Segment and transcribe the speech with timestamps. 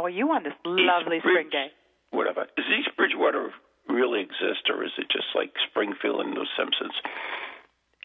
[0.00, 1.66] How are you on this lovely East spring Bridge- day?
[2.10, 2.46] Whatever.
[2.56, 3.52] Does East Bridgewater
[3.86, 6.94] really exist, or is it just like Springfield and The Simpsons?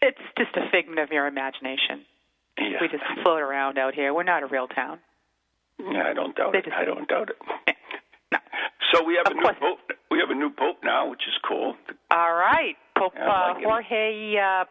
[0.02, 2.04] It's just a figment of your imagination.
[2.60, 2.76] Yeah.
[2.82, 4.12] We just float around out here.
[4.12, 4.98] We're not a real town.
[5.80, 6.64] Yeah, I don't doubt They it.
[6.66, 7.38] just- I don't doubt it.
[8.32, 8.38] No.
[8.92, 9.56] So we have Of a new course.
[9.58, 9.78] pope.
[10.10, 11.76] We have a new pope now, which is cool.
[12.10, 13.62] All right, Pope uh, like.
[13.64, 14.64] Jorge uh,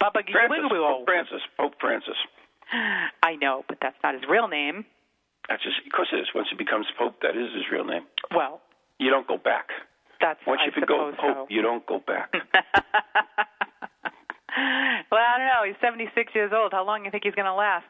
[0.00, 1.40] Baba Francis, Pope Francis.
[1.56, 2.16] Pope Francis.
[3.22, 4.86] I know, but that's not his real name.
[5.48, 6.28] That's just, of course it is.
[6.34, 8.06] Once he becomes pope, that is his real name.
[8.34, 8.60] Well,
[8.98, 9.68] You don't go back.
[10.20, 11.54] that's Once I you become suppose pope, so.
[11.54, 12.32] you don't go back.
[15.10, 15.62] well, I don't know.
[15.66, 16.72] He's 76 years old.
[16.72, 17.86] How long do you think he's going to last?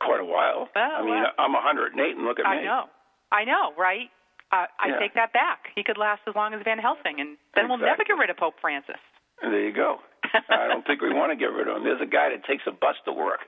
[0.00, 0.68] Quite a while.
[0.74, 1.32] Oh, I mean, well.
[1.38, 2.62] I'm 108, and look at I me.
[2.62, 2.84] I know.
[3.32, 4.10] I know, right?
[4.52, 4.98] Uh, I Yeah.
[4.98, 5.70] take that back.
[5.74, 8.36] He could last as long as Van Helsing, and then we'll never get rid of
[8.36, 8.98] Pope Francis.
[9.42, 10.00] There you go.
[10.50, 11.84] I don't think we want to get rid of him.
[11.84, 13.40] There's a guy that takes a bus to work,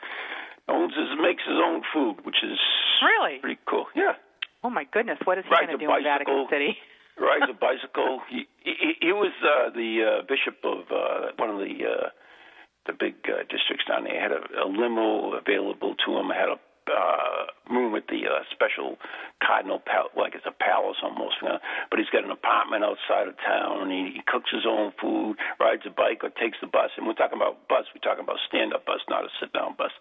[0.68, 2.58] owns his, makes his own food, which is
[3.02, 3.38] Really?
[3.38, 3.86] pretty cool.
[3.96, 4.14] Yeah,
[4.64, 6.46] Oh my goodness, what is he going to do in Vatican bicycle.
[6.50, 6.78] City?
[7.18, 8.20] rides a bicycle.
[8.30, 12.08] He he, he was uh, the uh, bishop of uh, one of the uh,
[12.86, 14.14] the big uh, districts down there.
[14.20, 16.30] Had a, a limo available to him.
[16.30, 16.58] Had a
[16.90, 18.98] uh, room at the uh, special
[19.42, 21.36] cardinal pal- like it's a palace almost.
[21.42, 21.58] You know?
[21.90, 23.86] But he's got an apartment outside of town.
[23.86, 26.90] And he, he cooks his own food, rides a bike, or takes the bus.
[26.96, 27.86] And we're talking about bus.
[27.94, 29.92] We're talking about stand-up bus, not a sit-down bus.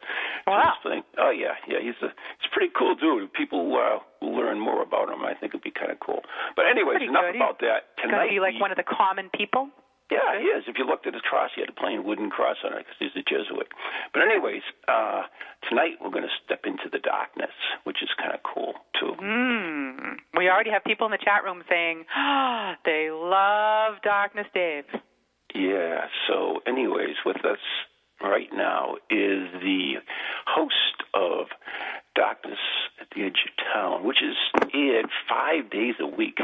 [0.48, 0.74] Wow.
[0.84, 1.80] this thing- Oh yeah, yeah.
[1.82, 2.10] He's a
[2.40, 3.32] he's a pretty cool dude.
[3.34, 5.22] People uh, will learn more about him.
[5.22, 6.22] I think it'd be kind of cool.
[6.56, 7.36] But anyways, enough good.
[7.36, 7.94] about that.
[7.98, 9.70] He's going Tonight, to be like one of the common people.
[10.12, 10.66] Yeah, he is.
[10.68, 13.00] If you looked at his cross, he had a plain wooden cross on it because
[13.00, 13.72] he's a Jesuit.
[14.14, 15.24] But anyways, uh,
[15.70, 17.56] tonight we're going to step into the darkness,
[17.86, 19.16] which is kind of cool too.
[19.24, 20.20] Mm.
[20.38, 24.84] We already have people in the chat room saying oh, they love Darkness Dave.
[25.56, 26.08] Yeah.
[26.28, 27.64] So, anyways, with us
[28.22, 29.96] right now is the
[30.46, 31.48] host of
[32.16, 32.60] Darkness
[33.00, 34.36] at the Edge of Town, which is
[34.74, 36.40] aired five days a week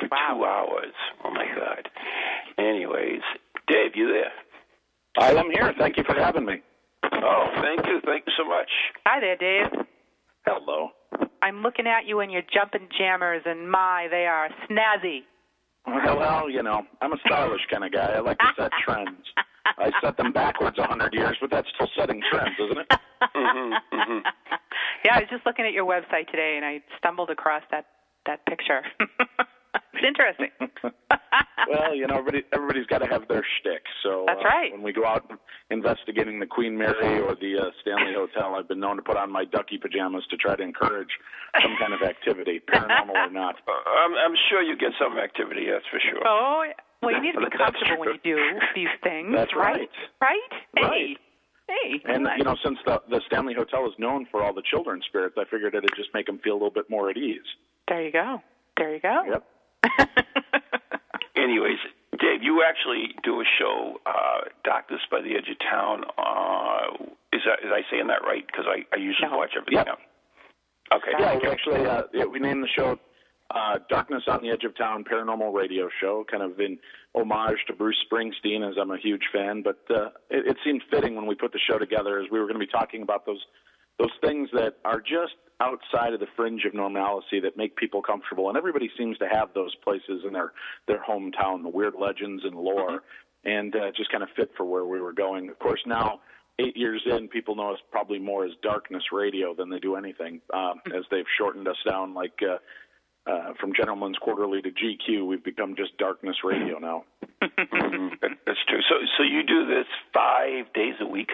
[0.00, 0.34] for Wow.
[0.36, 0.94] two hours.
[1.24, 1.88] Oh my God.
[2.58, 3.20] Anyways,
[3.68, 4.32] Dave, you there?
[5.18, 5.72] I am here.
[5.78, 6.62] Thank you for having me.
[7.12, 8.68] Oh, thank you, thank you so much.
[9.06, 9.66] Hi there, Dave.
[10.46, 10.90] Hello.
[11.42, 15.20] I'm looking at you in your jumping jammers, and my, they are snazzy.
[15.86, 18.12] Well, well, you know, I'm a stylish kind of guy.
[18.16, 19.16] I like to set trends.
[19.78, 22.86] I set them backwards a hundred years, but that's still setting trends, isn't it?
[23.34, 24.18] hmm hmm
[25.04, 27.86] Yeah, I was just looking at your website today, and I stumbled across that
[28.26, 28.82] that picture.
[30.00, 30.48] it's interesting.
[31.68, 33.82] well, you know, everybody everybody's got to have their shtick.
[34.02, 34.72] So That's uh, right.
[34.72, 35.30] When we go out
[35.70, 39.30] investigating the Queen Mary or the uh, Stanley Hotel, I've been known to put on
[39.30, 41.10] my ducky pajamas to try to encourage
[41.62, 43.56] some kind of activity, paranormal or not.
[43.70, 43.72] Uh,
[44.04, 46.20] I'm, I'm sure you get some activity, that's for sure.
[46.26, 46.72] Oh, yeah.
[47.02, 48.36] well, you need to be comfortable when you do
[48.74, 49.88] these things, That's right?
[50.20, 50.52] Right?
[50.76, 51.16] Hey, Right.
[51.68, 52.00] hey.
[52.04, 52.38] And nice.
[52.38, 55.44] you know, since the the Stanley Hotel is known for all the children's spirits, I
[55.50, 57.46] figured it'd just make them feel a little bit more at ease.
[57.88, 58.42] there you go.
[58.76, 59.22] There you go.
[59.30, 59.44] Yep.
[61.36, 61.78] Anyways,
[62.18, 66.04] Dave, you actually do a show, uh, Darkness by the Edge of Town.
[66.18, 68.44] Uh, is that is I saying that right?
[68.46, 69.38] Because I, I usually No.
[69.38, 69.88] watch everything Yep.
[69.88, 70.00] else.
[70.92, 71.12] Okay.
[71.18, 72.98] Yeah, we actually uh, yeah, we named the show
[73.54, 76.78] uh, "Darkness on the Edge of Town" Paranormal Radio Show, kind of in
[77.14, 79.62] homage to Bruce Springsteen, as I'm a huge fan.
[79.62, 82.46] But uh, it, it seemed fitting when we put the show together, as we were
[82.46, 83.40] going to be talking about those
[84.00, 88.48] those things that are just outside of the fringe of normalcy that make people comfortable,
[88.48, 90.52] and everybody seems to have those places in their
[90.88, 93.02] their hometown, the weird legends and lore,
[93.44, 95.50] and uh, just kind of fit for where we were going.
[95.50, 96.20] Of course, now
[96.58, 100.40] eight years in, people know us probably more as Darkness Radio than they do anything,
[100.54, 105.44] um, as they've shortened us down like uh, uh, from Gentleman's Quarterly to GQ, we've
[105.44, 107.04] become just Darkness Radio now.
[107.42, 108.08] mm-hmm.
[108.46, 108.80] that's true.
[108.88, 111.30] So, so you do this five days a week?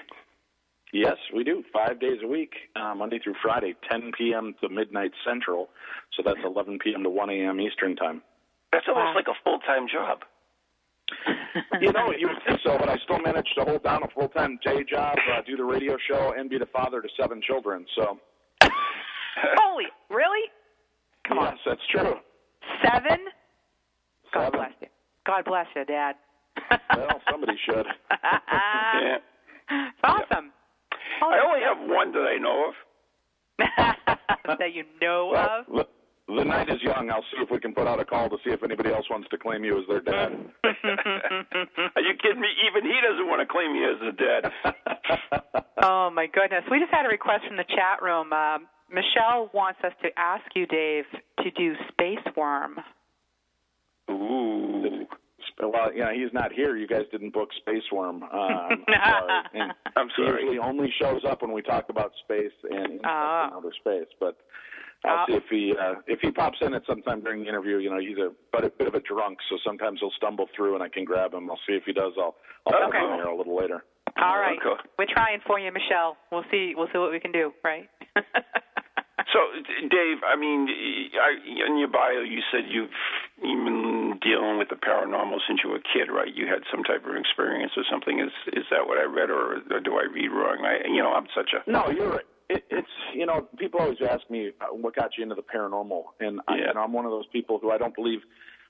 [0.93, 1.63] Yes, we do.
[1.73, 4.55] Five days a week, uh, Monday through Friday, 10 p.m.
[4.61, 5.69] to midnight Central.
[6.17, 7.03] So that's 11 p.m.
[7.03, 7.61] to 1 a.m.
[7.61, 8.23] Eastern Time.
[8.73, 9.15] That's almost wow.
[9.15, 10.21] like a full time job.
[11.81, 14.29] you know, you would think so, but I still manage to hold down a full
[14.29, 17.87] time day job, uh, do the radio show, and be the father to seven children.
[17.97, 18.19] So.
[19.59, 20.49] Holy, really?
[21.29, 21.55] Come yes, on.
[21.55, 22.15] Yes, that's true.
[22.83, 23.19] Seven?
[24.33, 24.53] God Seven.
[24.53, 24.89] bless you.
[25.27, 26.15] God bless you, Dad.
[26.97, 27.87] well, somebody should.
[28.11, 29.17] yeah.
[29.71, 30.53] It's awesome.
[31.21, 31.29] Yeah.
[31.29, 32.75] I only have one that I know of.
[34.59, 35.87] that you know well, of?
[36.29, 37.09] The night is young.
[37.09, 39.29] I'll see if we can put out a call to see if anybody else wants
[39.31, 40.33] to claim you as their dad.
[40.65, 42.49] Are you kidding me?
[42.67, 45.63] Even he doesn't want to claim you as a dad.
[45.83, 46.65] oh my goodness!
[46.69, 48.33] We just had a request from the chat room.
[48.33, 51.05] Um, Michelle wants us to ask you, Dave,
[51.45, 52.81] to do Space Worm.
[54.11, 55.07] Ooh.
[55.59, 56.77] Well, yeah, he's not here.
[56.77, 58.23] You guys didn't book Space Worm.
[58.23, 59.71] Um, I'm sorry.
[59.97, 60.43] I'm sorry.
[60.43, 64.09] He usually only shows up when we talk about space and uh, outer space.
[64.21, 64.37] But
[65.05, 67.49] I'll uh, see if he uh, if he pops in at some time during the
[67.49, 67.79] interview.
[67.79, 70.75] You know, he's a but a bit of a drunk, so sometimes he'll stumble through,
[70.75, 71.51] and I can grab him.
[71.51, 72.13] I'll see if he does.
[72.19, 72.37] I'll
[72.67, 72.99] I'll okay.
[72.99, 73.85] him here a little later.
[74.19, 74.79] All right, cool.
[74.99, 76.17] we're trying for you, Michelle.
[76.33, 76.73] We'll see.
[76.77, 77.53] We'll see what we can do.
[77.63, 77.89] Right.
[79.33, 79.41] so,
[79.89, 80.69] Dave, I mean,
[81.17, 82.91] I, in your bio, you said you've
[83.41, 86.29] been dealing with the paranormal since you were a kid, right?
[86.33, 88.21] You had some type of experience or something.
[88.21, 90.65] Is is that what I read, or, or do I read wrong?
[90.65, 91.89] I, you know, I'm such a no.
[91.89, 95.35] You're right it, it's you know people always ask me uh, what got you into
[95.35, 98.21] the paranormal, and I, I'm one of those people who I don't believe.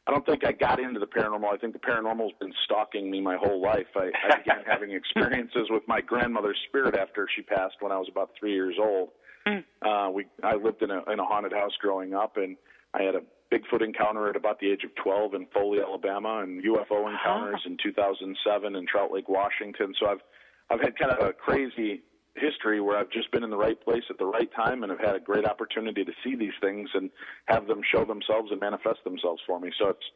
[0.08, 1.52] I don't think I got into the paranormal.
[1.52, 3.88] I think the paranormal's been stalking me my whole life.
[3.96, 8.08] I, I began having experiences with my grandmother's spirit after she passed when I was
[8.10, 9.08] about three years old.
[9.46, 9.64] Mm.
[9.82, 12.56] Uh, we I lived in a in a haunted house growing up, and
[12.94, 13.20] I had a
[13.52, 17.76] Bigfoot encounter at about the age of 12 in Foley, Alabama, and UFO encounters in
[17.80, 19.94] 2007 in Trout Lake, Washington.
[20.00, 20.20] So I've
[20.70, 22.02] I've had kind of a crazy
[22.34, 25.00] history where I've just been in the right place at the right time and have
[25.00, 27.10] had a great opportunity to see these things and
[27.46, 29.70] have them show themselves and manifest themselves for me.
[29.78, 30.06] So it's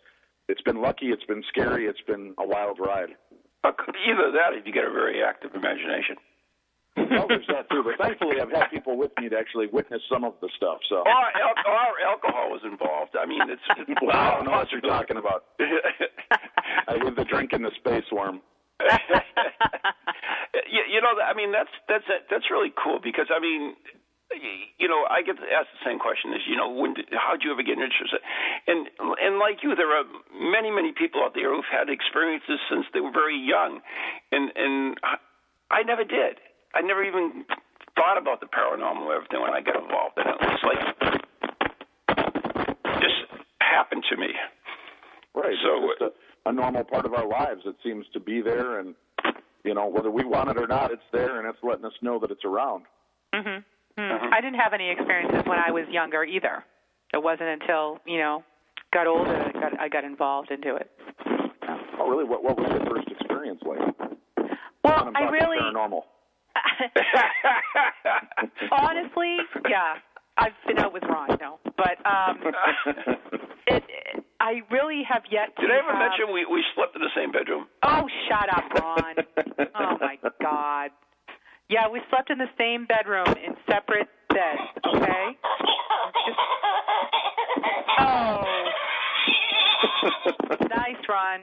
[0.49, 3.11] it's been lucky, it's been scary, it's been a wild ride.
[3.65, 6.17] Either that, if you get a very active imagination.
[7.11, 7.83] Well, there's that too.
[7.85, 10.79] But thankfully, I've had people with me to actually witness some of the stuff.
[10.89, 13.17] So, or, al- or alcohol was involved.
[13.19, 13.63] I mean, it's.
[14.03, 15.45] well, I don't know what you're talking about.
[16.89, 18.41] I leave the drink in the space worm.
[20.71, 23.77] you, you know, I mean, that's that's that's really cool because I mean,
[24.79, 27.43] you know, I get asked the same question as you know, when did, how did
[27.43, 28.21] you ever get interested?
[28.67, 32.87] And and like you, there are many many people out there who've had experiences since
[32.95, 33.81] they were very young,
[34.33, 34.97] and and
[35.71, 36.39] I never did.
[36.75, 37.45] I never even
[37.97, 40.37] thought about the paranormal or everything when I got involved in it.
[40.41, 40.81] It's like
[43.01, 44.29] just happened to me.
[45.35, 45.57] Right.
[45.63, 46.11] So
[46.47, 47.63] a normal part of our lives.
[47.65, 48.95] It seems to be there, and
[49.65, 52.19] you know whether we want it or not, it's there, and it's letting us know
[52.19, 52.85] that it's around.
[53.35, 53.65] Mhm.
[53.99, 54.33] Mm.
[54.33, 56.65] I didn't have any experiences when I was younger either.
[57.13, 58.45] It wasn't until you know
[58.93, 60.91] got older that I got, I got involved into it.
[61.99, 62.25] Oh, really?
[62.25, 63.81] What What was your first experience like?
[64.83, 66.03] Well, I really paranormal.
[68.73, 69.37] Honestly,
[69.69, 69.95] yeah.
[70.39, 72.39] I've been out with Ron, no, but um,
[73.67, 73.85] it, it,
[74.41, 75.55] I really have yet.
[75.57, 75.99] To Did I ever have...
[75.99, 77.67] mention we we slept in the same bedroom?
[77.83, 79.15] Oh, shut up, Ron!
[79.75, 80.91] oh my God.
[81.69, 84.61] Yeah, we slept in the same bedroom in separate beds.
[84.87, 85.37] Okay.
[86.27, 86.39] Just...
[88.03, 88.43] Oh.
[90.71, 91.41] nice, Ron.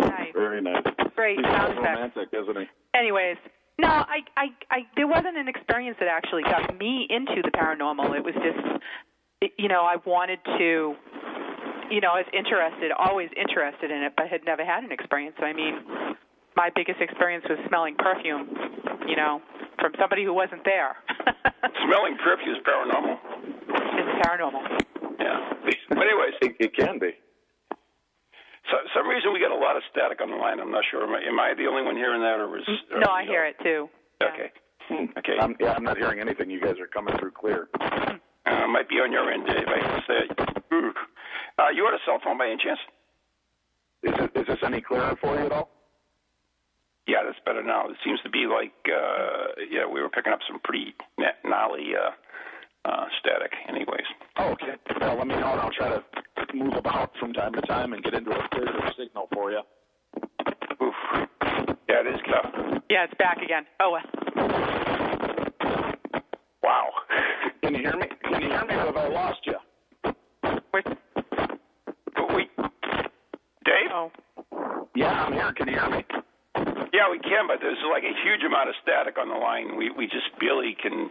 [0.00, 0.32] Nice.
[0.34, 0.84] Very nice.
[1.16, 1.84] Great He's sound effects.
[1.84, 2.66] romantic, isn't he?
[2.96, 3.36] Anyways,
[3.78, 8.16] no, I, I, I, there wasn't an experience that actually got me into the paranormal.
[8.16, 10.94] It was just, you know, I wanted to,
[11.90, 15.36] you know, I was interested, always interested in it, but had never had an experience.
[15.40, 15.76] I mean,
[16.56, 18.48] my biggest experience was smelling perfume,
[19.06, 19.42] you know,
[19.78, 20.96] from somebody who wasn't there.
[21.84, 23.18] smelling perfume is paranormal.
[23.68, 24.62] It's paranormal.
[25.20, 25.52] Yeah.
[25.88, 27.12] But anyways, it, it can be.
[28.70, 30.58] So, some reason we got a lot of static on the line.
[30.58, 31.04] I'm not sure.
[31.04, 32.64] Am I, am I the only one hearing that, or is?
[32.90, 33.88] Or, no, I hear it too.
[34.22, 34.50] Okay.
[34.88, 35.06] Hmm.
[35.18, 35.34] Okay.
[35.40, 36.50] I'm, yeah, I'm not hearing anything.
[36.50, 37.68] You guys are coming through clear.
[37.74, 39.66] Uh, might be on your end, Dave.
[39.66, 40.20] I can say.
[41.58, 42.78] Uh, you had a cell phone by any chance?
[44.02, 45.70] Is, it, is this any clearer for you at all?
[47.06, 47.88] Yeah, that's better now.
[47.88, 50.94] It seems to be like, uh, yeah, we were picking up some pretty
[51.44, 52.10] gnarly uh,
[52.86, 54.06] uh, static, anyways.
[54.38, 54.74] Oh, okay.
[55.00, 56.02] Well, let me know, and I'll try to
[56.54, 59.60] move about from time to time and get into a clearer signal for you.
[60.82, 60.94] Oof.
[61.88, 62.52] Yeah, it is tough.
[62.88, 63.64] Yeah, it's back again.
[63.80, 64.02] Oh, well.
[66.62, 66.88] Wow.
[67.62, 68.06] Can you hear me?
[68.22, 69.56] Can you hear me, have I lost you?
[70.72, 70.86] Wait.
[72.30, 72.50] Wait.
[73.64, 73.90] Dave?
[73.92, 74.10] Oh.
[74.94, 75.52] Yeah, I'm here.
[75.52, 76.04] Can you hear me?
[76.92, 79.76] Yeah, we can, but there's like a huge amount of static on the line.
[79.76, 81.10] We we just barely can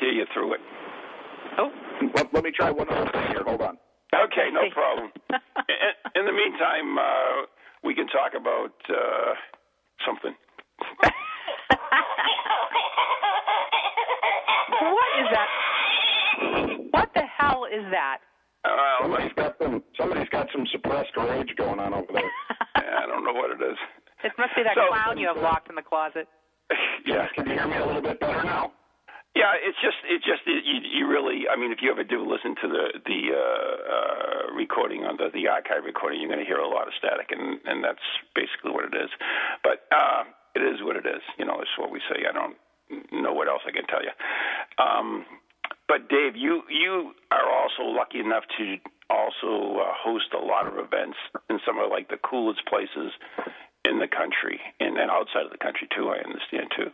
[0.00, 0.60] hear you through it.
[1.58, 1.70] Oh,
[2.14, 3.42] Let, let me try one other thing here.
[3.46, 3.76] Hold on.
[4.14, 4.70] Okay, no Hey.
[4.72, 5.10] problem.
[5.68, 7.46] in, in the meantime, uh,
[7.84, 9.34] we can talk about uh,
[10.06, 10.34] something.
[14.80, 15.48] what is that?
[16.90, 18.18] What the hell is that?
[18.64, 19.82] Uh, Somebody's got some.
[19.98, 22.30] Somebody's got some suppressed rage going on over there.
[22.74, 23.76] I don't know what it is.
[24.24, 26.28] It must be that So- clown you have locked in the closet.
[27.06, 28.72] yeah, Can you hear me a little bit better now?
[29.34, 29.52] Yeah.
[29.60, 30.22] It's just, it,
[30.64, 31.46] you, you really.
[31.50, 35.30] I mean, if you ever do listen to the the uh, uh, recording on the
[35.32, 38.72] the archive recording, you're going to hear a lot of static, and and that's basically
[38.72, 39.10] what it is.
[39.62, 41.22] But uh, it is what it is.
[41.38, 42.26] You know, it's what we say.
[42.26, 42.56] I don't
[43.12, 44.14] know what else I can tell you.
[44.82, 45.26] Um,
[45.88, 48.76] but Dave, you you are also lucky enough to
[49.10, 51.18] also uh, host a lot of events
[51.50, 53.10] in some of like the coolest places
[53.84, 56.08] in the country and, and outside of the country too.
[56.08, 56.90] I understand too.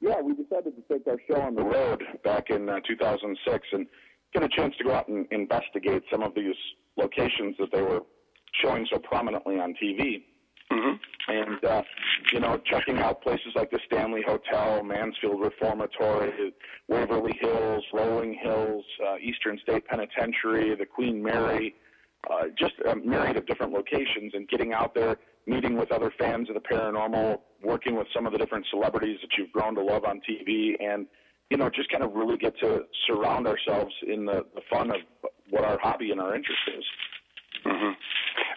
[0.00, 3.86] Yeah, we decided to take our show on the road back in uh, 2006 and
[4.32, 6.54] get a chance to go out and investigate some of these
[6.96, 8.00] locations that they were
[8.62, 10.22] showing so prominently on TV.
[10.70, 10.92] hmm
[11.28, 11.82] And, uh,
[12.32, 16.52] you know, checking out places like the Stanley Hotel, Mansfield Reformatory,
[16.88, 21.74] Waverly Hills, Rolling Hills, uh, Eastern State Penitentiary, the Queen Mary,
[22.30, 26.48] uh, just a myriad of different locations and getting out there, meeting with other fans
[26.48, 30.04] of the paranormal, working with some of the different celebrities that you've grown to love
[30.04, 31.06] on TV, and
[31.50, 35.00] you know, just kind of really get to surround ourselves in the, the fun of
[35.50, 36.84] what our hobby and our interest is.
[37.64, 37.92] hmm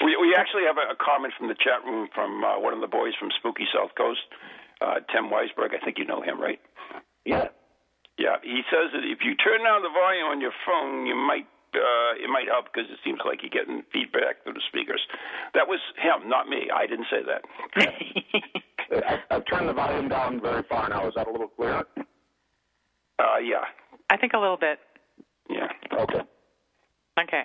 [0.05, 2.81] We we actually have a, a comment from the chat room from uh, one of
[2.81, 4.21] the boys from Spooky South Coast,
[4.81, 5.73] uh, Tim Weisberg.
[5.73, 6.59] I think you know him, right?
[7.25, 7.47] Yeah,
[8.19, 8.37] Yeah.
[8.43, 12.23] He says that if you turn down the volume on your phone, you might uh,
[12.23, 15.01] it might help because it seems like you're getting feedback through the speakers.
[15.53, 16.69] That was him, not me.
[16.73, 17.41] I didn't say that.
[17.75, 21.07] I, I've turned the volume down very far now.
[21.07, 21.85] Is that a little clearer?
[23.19, 23.65] Uh, yeah.
[24.09, 24.79] I think a little bit.
[25.49, 25.67] Yeah.
[25.91, 26.21] Okay.
[27.19, 27.43] Okay.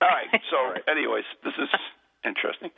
[0.00, 0.28] All right.
[0.50, 0.56] So,
[0.90, 1.68] anyways, this is
[2.24, 2.70] interesting.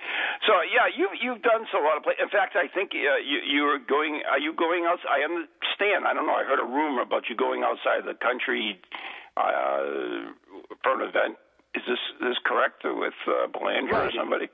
[0.46, 2.14] So, yeah, you've you've done so a lot of play.
[2.20, 4.22] In fact, I think uh, you you're going.
[4.30, 4.98] Are you going out?
[5.08, 6.06] I understand.
[6.06, 6.34] I don't know.
[6.34, 8.80] I heard a rumor about you going outside the country
[9.38, 10.32] uh,
[10.82, 11.36] for an event.
[11.74, 14.48] Is this this correct with uh, Belanger or somebody?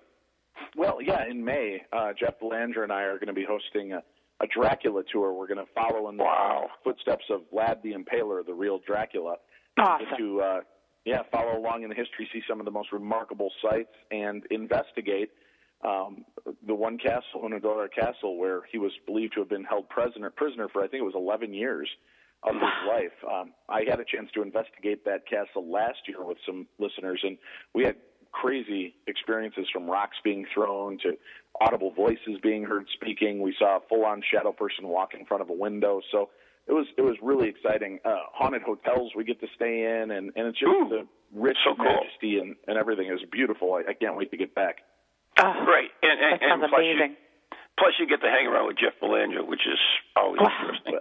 [0.77, 4.03] Well, yeah, in May, uh, Jeff Belanger and I are going to be hosting a,
[4.43, 5.33] a Dracula tour.
[5.33, 6.69] We're going to follow in the Wow.
[6.83, 9.37] footsteps of Vlad the Impaler, the real Dracula.
[9.79, 10.07] Awesome.
[10.19, 10.61] To uh,
[11.05, 15.31] yeah, follow along in the history, see some of the most remarkable sites, and investigate
[15.85, 16.25] um,
[16.67, 20.69] the one castle, Hunedoara Castle, where he was believed to have been held prisoner prisoner
[20.73, 21.89] for I think it was 11 years
[22.45, 23.17] of his life.
[23.31, 27.39] Um, I had a chance to investigate that castle last year with some listeners, and
[27.75, 27.97] we had
[28.33, 31.13] crazy experiences from rocks being thrown to
[31.61, 33.41] audible voices being heard speaking.
[33.41, 36.01] We saw a full-on shadow person walk in front of a window.
[36.11, 36.31] So
[36.67, 38.01] it was it was really exciting.
[38.05, 41.57] Uh, haunted hotels we get to stay in, and and it's just Ooh, the rich
[41.65, 41.85] so cool.
[41.87, 43.75] majesty and and everything is beautiful.
[43.75, 44.79] I, I can't wait to get back.
[45.39, 45.91] Oh, Right.
[46.03, 47.17] And and, that and plus amazing.
[47.17, 49.79] you plus you get to hang around with Jeff Belanger, which is
[50.17, 50.51] always Wow.
[50.63, 50.99] interesting.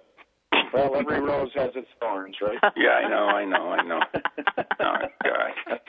[0.73, 2.57] Well, every rose has its thorns, right?
[2.75, 3.99] Yeah, I know, I know, I know.
[4.79, 5.79] oh God.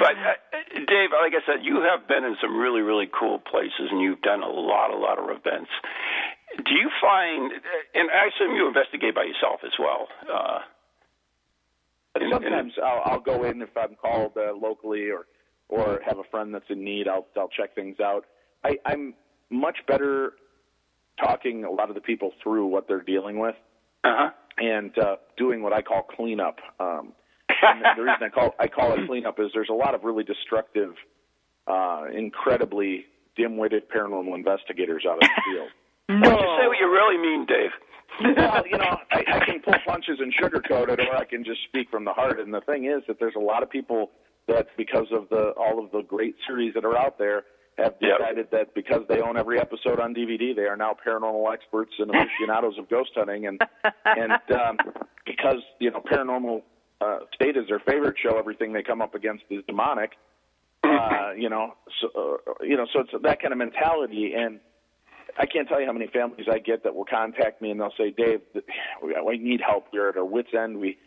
[0.00, 3.88] But uh, Dave, like I said, you have been in some really, really cool places,
[3.90, 5.70] and you've done a lot, a lot of events.
[6.56, 7.52] Do you find,
[7.94, 10.08] and I assume you investigate by yourself as well.
[10.32, 10.58] Uh,
[12.14, 15.26] And- sometimes I'll, I'll go in if I'm called uh, locally or
[15.68, 17.08] or have a friend that's in need.
[17.08, 18.26] I'll I'll check things out.
[18.64, 19.14] I, I'm
[19.50, 20.34] much better
[21.18, 23.54] talking a lot of the people through what they're dealing with
[24.04, 24.30] uh huh.
[24.58, 26.58] and uh, doing what I call cleanup.
[26.80, 27.12] Um,
[27.62, 30.24] and the reason I call I call it cleanup is there's a lot of really
[30.24, 30.94] destructive,
[31.66, 35.68] uh, incredibly dim-witted paranormal investigators out in the field.
[36.06, 37.70] Why don't you say what you really mean, Dave?
[38.36, 41.60] well, you know, I, I can pull punches and sugarcoat it, or I can just
[41.68, 42.40] speak from the heart.
[42.40, 44.10] And the thing is that there's a lot of people
[44.48, 47.44] that, because of the all of the great series that are out there,
[47.78, 48.18] have Yep.
[48.18, 52.10] decided that because they own every episode on DVD, they are now paranormal experts and
[52.14, 53.62] aficionados of ghost hunting, and
[54.04, 54.76] and um,
[55.24, 56.62] because you know paranormal
[57.00, 60.12] uh, state is their favorite show, everything they come up against is demonic.
[60.84, 64.60] Uh, you know, so uh, you know, so it's that kind of mentality and.
[65.38, 67.94] I can't tell you how many families I get that will contact me and they'll
[67.96, 68.40] say, "Dave,
[69.02, 69.86] we we need help.
[69.90, 70.78] We're at our wits' end.
[70.78, 70.98] We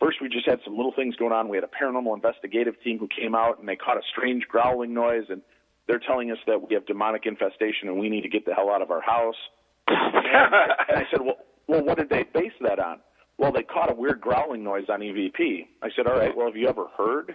[0.00, 1.48] first we just had some little things going on.
[1.48, 4.94] We had a paranormal investigative team who came out and they caught a strange growling
[4.94, 5.42] noise, and
[5.88, 8.70] they're telling us that we have demonic infestation and we need to get the hell
[8.70, 9.36] out of our house."
[9.90, 10.52] And,
[10.88, 13.00] and I said, "Well, well, what did they base that on?"
[13.38, 15.66] Well, they caught a weird growling noise on EVP.
[15.82, 16.36] I said, "All right.
[16.36, 17.34] Well, have you ever heard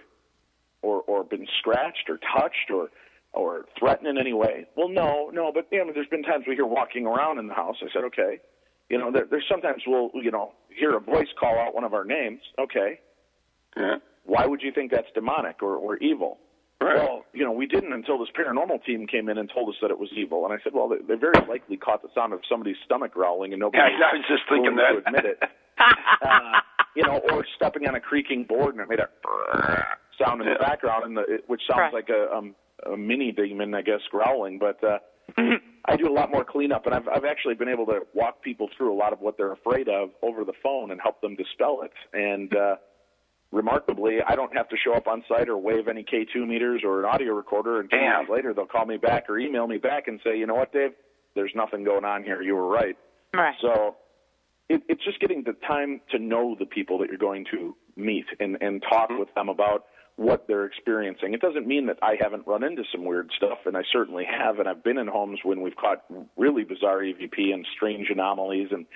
[0.82, 2.90] or or been scratched or touched or
[3.32, 4.66] or threaten in any way?
[4.76, 5.50] Well, no, no.
[5.52, 7.76] But you know, there's been times we hear walking around in the house.
[7.82, 8.40] I said, okay.
[8.90, 11.94] You know, there, there's sometimes we'll you know hear a voice call out one of
[11.94, 12.40] our names.
[12.60, 13.00] Okay.
[13.76, 13.96] Yeah.
[14.24, 16.38] Why would you think that's demonic or, or evil?
[16.84, 16.96] Right.
[16.96, 19.90] Well, you know, we didn't until this paranormal team came in and told us that
[19.90, 20.44] it was evil.
[20.44, 23.52] And I said, well, they, they very likely caught the sound of somebody's stomach growling,
[23.52, 25.10] and nobody Yeah, I was just thinking willing that.
[25.10, 25.38] to admit it.
[26.22, 26.60] uh,
[26.94, 29.08] you know, or stepping on a creaking board and it made a
[30.22, 31.94] sound in the background, and the, it, which sounds Right.
[31.94, 32.54] like a, um,
[32.92, 34.58] a mini demon, I guess, growling.
[34.58, 34.98] But uh,
[35.86, 38.68] I do a lot more cleanup, and I've I've actually been able to walk people
[38.76, 41.82] through a lot of what they're afraid of over the phone and help them dispel
[41.82, 41.92] it.
[42.12, 42.76] And uh,
[43.54, 47.00] remarkably, I don't have to show up on site or wave any K2 meters or
[47.00, 47.80] an audio recorder.
[47.80, 48.10] And two Damn.
[48.10, 50.72] minutes later, they'll call me back or email me back and say, you know what,
[50.72, 50.90] Dave,
[51.34, 52.42] there's nothing going on here.
[52.42, 52.96] You were right.
[53.34, 53.54] Right.
[53.60, 53.96] So
[54.68, 58.26] it, it's just getting the time to know the people that you're going to meet
[58.40, 59.84] and, and talk with them about
[60.16, 61.34] what they're experiencing.
[61.34, 64.58] It doesn't mean that I haven't run into some weird stuff, and I certainly have.
[64.60, 66.04] And I've been in homes when we've caught
[66.36, 68.86] really bizarre EVP and strange anomalies and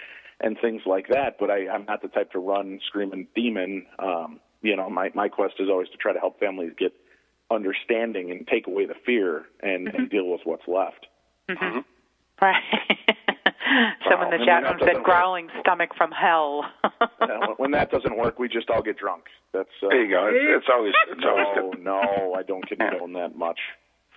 [0.40, 1.36] and things like that.
[1.40, 3.86] But I, I'm not the type to run screaming demon.
[3.98, 6.92] Um, you know, my my quest is always to try to help families get
[7.50, 11.06] understanding and take away the fear and, and deal with what's left.
[12.40, 12.62] Right.
[14.08, 16.64] Someone in the and chat room said doesn't growling stomach from hell.
[17.20, 19.24] Uh, when- when that doesn't work, we just all get drunk.
[19.52, 20.30] That's uh, There you go.
[20.32, 21.84] It's, it's always it's always no, good.
[21.84, 23.58] no, I don't condone that much.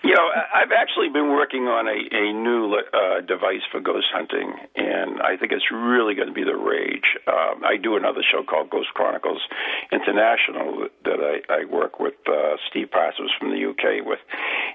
[0.04, 4.50] You know, I've actually been working on a, a new uh, device for ghost hunting,
[4.76, 7.06] and I think it's really going to be the rage.
[7.30, 9.46] Um, I do another show called Ghost Chronicles
[9.94, 14.18] International that I, I work with uh, Steve Parsons from the UK with,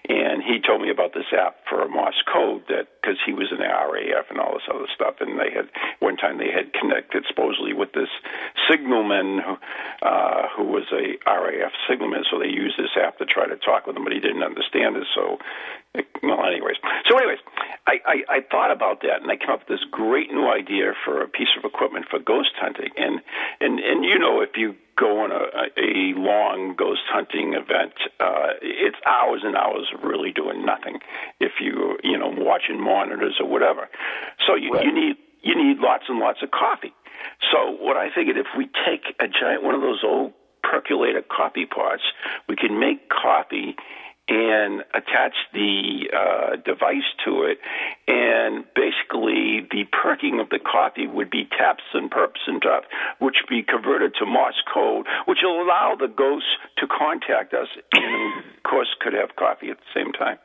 [0.08, 3.58] and he told me about this app for Morse code that because he was in
[3.58, 5.66] the RAF and all this other stuff, and they had
[5.98, 8.10] one time they had connected supposedly with this
[8.70, 9.54] signalman who,
[10.06, 13.86] uh, who was a RAF signalman, so they used this app to try to talk
[13.86, 15.06] with him, but he didn't understand it.
[15.16, 15.38] So,
[16.22, 16.76] well, anyways,
[17.08, 17.38] so anyways,
[17.86, 20.92] I, I I thought about that, and I came up with this great new idea
[21.04, 23.20] for a piece of equipment for ghost hunting, and
[23.60, 28.60] and and you know if you go on a, a long ghost hunting event, uh,
[28.60, 31.00] it's hours and hours of really doing nothing.
[31.40, 33.88] If you you know watching monitors or whatever,
[34.46, 34.84] so you, Right.
[34.84, 36.92] you need you need lots and lots of coffee.
[37.52, 41.64] So what I figured if we take a giant one of those old percolator coffee
[41.66, 42.02] pots,
[42.48, 43.76] we can make coffee
[44.28, 47.58] and attach the uh, device to it,
[48.08, 52.84] and basically the perking of the coffee would be taps and perps and stuff,
[53.20, 57.68] which would be converted to Morse code, which will allow the ghosts to contact us,
[57.92, 60.38] and of course could have coffee at the same time.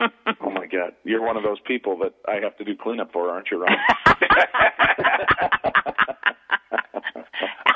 [0.40, 3.28] Oh my God, you're one of those people that I have to do cleanup for,
[3.30, 3.70] aren't you, Ron?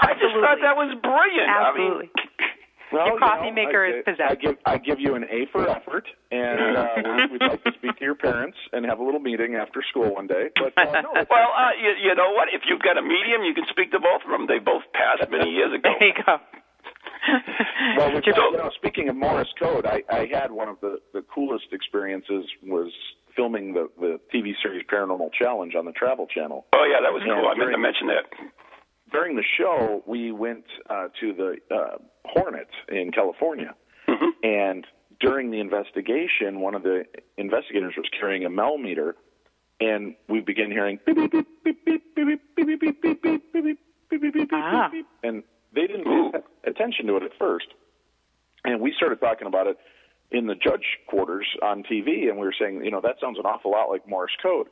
[0.03, 1.49] I just thought that was brilliant.
[1.49, 2.11] Absolutely.
[2.15, 2.32] I mean,
[2.93, 4.31] Well, Your you coffee know, maker I, is possessed.
[4.31, 7.73] I give I give you an A for effort, and uh, we- we'd like to
[7.79, 10.51] speak to your parents and have a little meeting after school one day.
[10.57, 12.49] But uh, no, well, uh, you, you know what?
[12.53, 14.47] If you've got a medium, you can speak to both of them.
[14.47, 15.89] They both passed many years ago.
[15.99, 16.37] there you go.
[17.97, 21.23] well, we've you know, speaking of Morse code, I, I had one of the the
[21.35, 22.93] coolest experiences was
[23.37, 26.67] filming the the TV series Paranormal Challenge on the Travel Channel.
[26.75, 27.49] Oh yeah, that was Yeah, cool.
[27.49, 28.25] I meant to mention that.
[29.13, 33.75] during the show, we went uh, to the uh, Hornet in California,
[34.09, 34.31] Mm-hmm.
[34.43, 34.87] and
[35.21, 37.05] during the investigation, one of the
[37.39, 39.15] investigators was carrying a Mel meter,
[39.81, 43.23] and we began hearing beep beep beep beep beep beep beep beep beep beep beep
[43.23, 43.79] beep beep
[44.11, 44.89] beep beep beep Ah.
[44.91, 46.33] beep, and they didn't Ooh.
[46.33, 47.69] pay attention to it at first,
[48.65, 49.77] and we started talking about it
[50.33, 53.45] in the judge quarters on TV, and we were saying, you know, that sounds an
[53.47, 54.67] awful lot like Morse code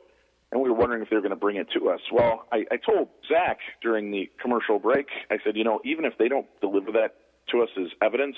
[0.51, 2.01] and we were wondering if they were going to bring it to us.
[2.11, 6.17] Well, I, I told Zak during the commercial break, I said, you know, even if
[6.19, 7.15] they don't deliver that
[7.51, 8.35] to us as evidence,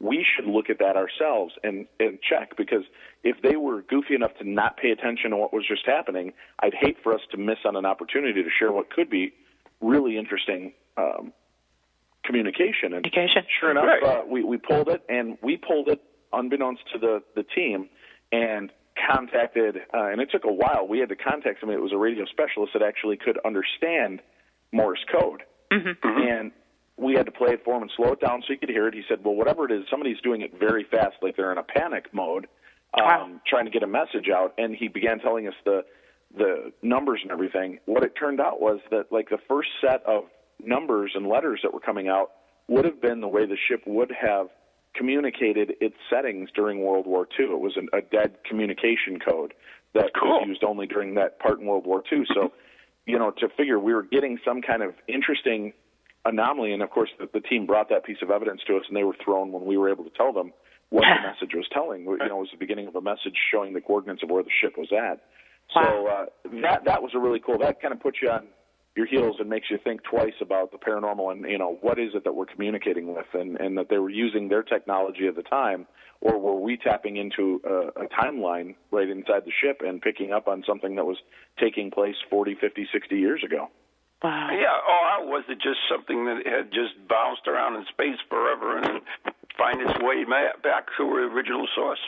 [0.00, 2.82] we should look at that ourselves and, and check because
[3.22, 6.74] if they were goofy enough to not pay attention to what was just happening, I'd
[6.74, 9.32] hate for us to miss on an opportunity to share what could be
[9.80, 11.32] really interesting um,
[12.24, 12.94] communication.
[12.94, 13.42] And Education.
[13.60, 14.02] sure enough, Right.
[14.02, 16.00] uh, we we pulled it, and we pulled it
[16.32, 17.88] unbeknownst to the the team,
[18.32, 18.70] and
[19.08, 19.76] contacted.
[19.94, 20.86] Uh, and it took a while.
[20.88, 24.20] We had to contact somebody that was a radio specialist that actually could understand
[24.72, 26.52] Morse code, and
[27.12, 28.88] we had to play it for him and slow it down so he could hear
[28.88, 28.94] it.
[28.94, 31.62] He said, "Well, whatever it is, somebody's doing it very fast, like they're in a
[31.62, 32.46] panic mode,
[32.94, 33.30] um, Wow.
[33.46, 35.84] trying to get a message out." And he began telling us the
[36.34, 37.78] the numbers and everything.
[37.84, 40.24] What it turned out was that like the first set of
[40.64, 42.30] numbers and letters that were coming out
[42.68, 44.48] would have been the way the ship would have
[44.94, 47.46] communicated its settings during World War II.
[47.52, 49.52] It was an, a dead communication code
[49.92, 50.38] that Cool.
[50.40, 52.24] was used only during that part in World War II.
[52.32, 52.52] So,
[53.04, 55.74] you know, to figure we were getting some kind of interesting
[56.24, 58.96] anomaly, and of course the, the team brought that piece of evidence to us, and
[58.96, 60.52] they were thrown when we were able to tell them
[60.90, 62.02] what the message was telling.
[62.02, 64.50] You know, it was the beginning of a message showing the coordinates of where the
[64.60, 65.24] ship was at.
[65.74, 66.26] So uh,
[66.62, 67.58] that that was a really cool.
[67.58, 68.48] That kind of puts you on
[68.94, 72.10] your heels and makes you think twice about the paranormal and you know what is
[72.14, 75.42] it that we're communicating with, and and that they were using their technology at the
[75.42, 75.86] time,
[76.20, 80.46] or were we tapping into a, a timeline right inside the ship and picking up
[80.46, 81.16] on something that was
[81.58, 83.68] taking place 40, 50, 60 years ago?
[84.22, 84.48] Wow.
[84.52, 84.78] Yeah,
[85.20, 89.00] or was it just something that had just bounced around in space forever and
[89.58, 90.24] find its way
[90.62, 91.98] back to the original source?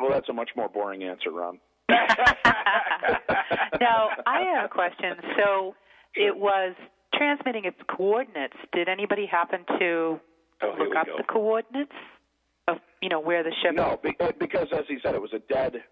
[0.00, 1.58] Well, that's a much more boring answer, Ron.
[3.80, 5.14] now, I have a question.
[5.36, 5.74] So
[6.14, 6.74] it was
[7.14, 8.56] transmitting its coordinates.
[8.72, 10.20] Did anybody happen to
[10.62, 11.16] Oh, look up go.
[11.18, 11.92] the coordinates
[12.68, 15.38] of, you know, where the ship No, uh, because as he said, it was a
[15.52, 15.82] dead,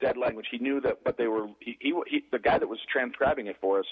[0.00, 0.46] dead language.
[0.50, 1.46] He knew that, but they were.
[1.60, 3.86] He, he, he the guy that was transcribing it for us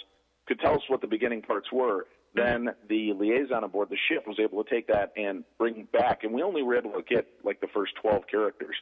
[0.47, 2.07] could tell us what the beginning parts were.
[2.35, 6.33] Then the liaison aboard the ship was able to take that and bring back, and
[6.33, 8.77] we only were able to get like the first twelve characters.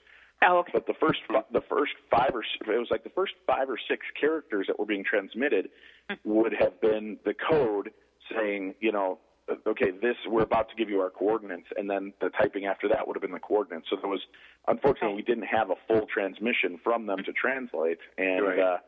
[0.44, 0.72] Oh, okay.
[0.74, 1.20] But the first,
[1.52, 4.86] the first five or it was like the first five or six characters that were
[4.86, 5.68] being transmitted
[6.10, 6.14] hmm.
[6.24, 7.90] would have been the code
[8.34, 9.18] saying, you know,
[9.66, 13.06] okay, this we're about to give you our coordinates, and then the typing after that
[13.06, 13.86] would have been the coordinates.
[13.90, 14.20] So there was,
[14.68, 18.58] unfortunately, we didn't have a full transmission from them to translate, and Right.
[18.58, 18.78] uh,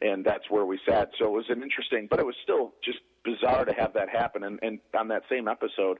[0.00, 1.10] and that's where we sat.
[1.18, 4.44] So it was an interesting, but it was still just bizarre to have that happen.
[4.44, 5.98] And, and on that same episode,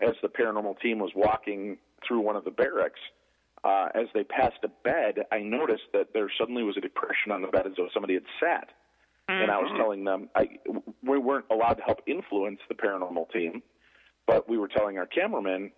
[0.00, 3.00] as the paranormal team was walking through one of the barracks,
[3.64, 7.42] uh, as they passed a bed, I noticed that there suddenly was a depression on
[7.42, 8.68] the bed as though somebody had sat.
[9.28, 9.76] And I was mm-hmm.
[9.76, 10.48] telling them I,
[11.02, 13.62] we weren't allowed to help influence the paranormal team,
[14.26, 15.70] but we were telling our cameraman,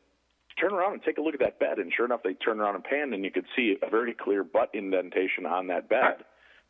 [0.61, 1.79] turn around and take a look at that bed.
[1.79, 4.45] And sure enough, they turned around and panned, and you could see a very clear
[4.45, 6.25] butt indentation on that bed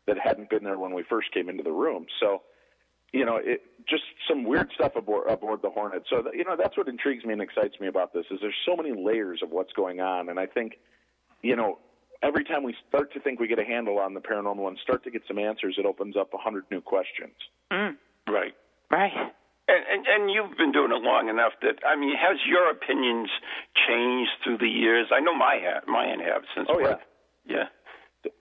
[0.07, 2.05] that hadn't been there when we first came into the room.
[2.19, 2.41] So,
[3.13, 6.03] you know, it just some weird stuff aboard, aboard the Hornet.
[6.09, 8.55] So, that, you know, that's what intrigues me and excites me about this is there's
[8.65, 10.79] so many layers of what's going on, and I think,
[11.43, 11.77] you know,
[12.23, 15.03] every time we start to think we get a handle on the paranormal and start
[15.03, 17.33] to get some answers, it opens up a hundred new questions.
[17.71, 17.95] Mm,
[18.27, 18.53] Right.
[18.89, 19.11] right.
[19.67, 23.29] And, and and you've been doing it long enough that I mean, has your opinions
[23.87, 25.07] changed through the years?
[25.13, 26.67] I know my ha- mine have since.
[26.69, 26.95] Oh, yeah.
[27.45, 27.65] yeah.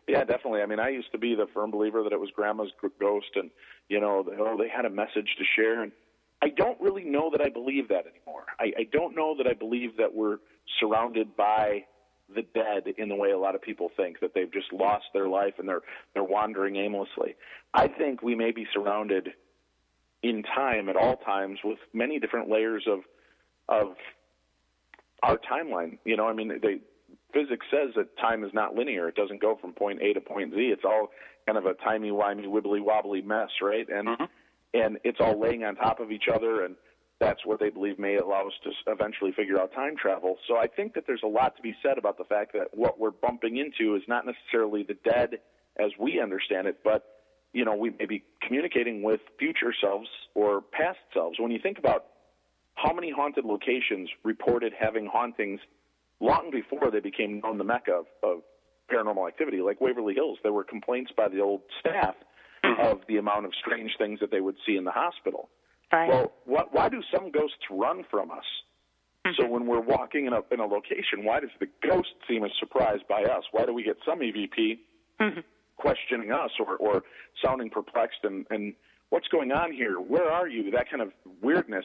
[0.09, 0.61] Yeah, definitely.
[0.63, 3.51] I mean, I used to be the firm believer that it was grandma's ghost, and
[3.89, 5.83] you know, they, oh, they had a message to share.
[5.83, 5.93] And
[6.43, 8.45] I don't really know that I believe that anymore.
[8.59, 10.39] I, I don't know that I believe that we're
[10.81, 11.85] surrounded by
[12.35, 15.29] the dead in the way a lot of people think that they've just lost their
[15.29, 15.83] life and they're
[16.15, 17.37] they're wandering aimlessly.
[17.75, 19.31] I think we may be surrounded
[20.23, 23.01] in time at all times with many different layers of
[23.69, 23.95] of
[25.23, 25.99] our timeline.
[26.05, 26.81] You know, I mean, they
[27.33, 29.09] physics says that time is not linear.
[29.09, 30.61] It doesn't go from point A to point Z.
[30.61, 31.09] It's all
[31.47, 33.87] kind of a timey wimey wibbly wobbly mess, right?
[33.89, 34.25] And mm-hmm.
[34.75, 36.77] and it's all laying on top of each other, and
[37.21, 40.37] that's what they believe may allow us to eventually figure out time travel.
[40.49, 42.99] So I think that there's a lot to be said about the fact that what
[42.99, 45.39] we're bumping into is not necessarily the dead
[45.79, 47.05] as we understand it, but
[47.53, 51.39] you know, we may be communicating with future selves or past selves.
[51.39, 52.07] When you think about
[52.75, 55.61] how many haunted locations reported having hauntings
[56.21, 58.39] long before they became known the mecca of, of
[58.91, 62.15] paranormal activity, like Waverly Hills, there were complaints by the old staff
[62.65, 62.87] mm-hmm.
[62.87, 65.49] of the amount of strange things that they would see in the hospital.
[65.93, 66.09] Right.
[66.09, 68.45] Well, what, why do some ghosts run from us?
[69.27, 69.43] Mm-hmm.
[69.43, 72.51] So when we're walking in a in a location, why does the ghost seem as
[72.59, 73.43] surprised by us?
[73.53, 74.79] Why do we get some EVP
[75.21, 75.41] mm-hmm.
[75.77, 77.03] questioning us or or
[77.45, 78.75] sounding perplexed and and
[79.11, 79.97] what's going on here?
[79.97, 80.71] Where are you?
[80.71, 81.85] That kind of weirdness.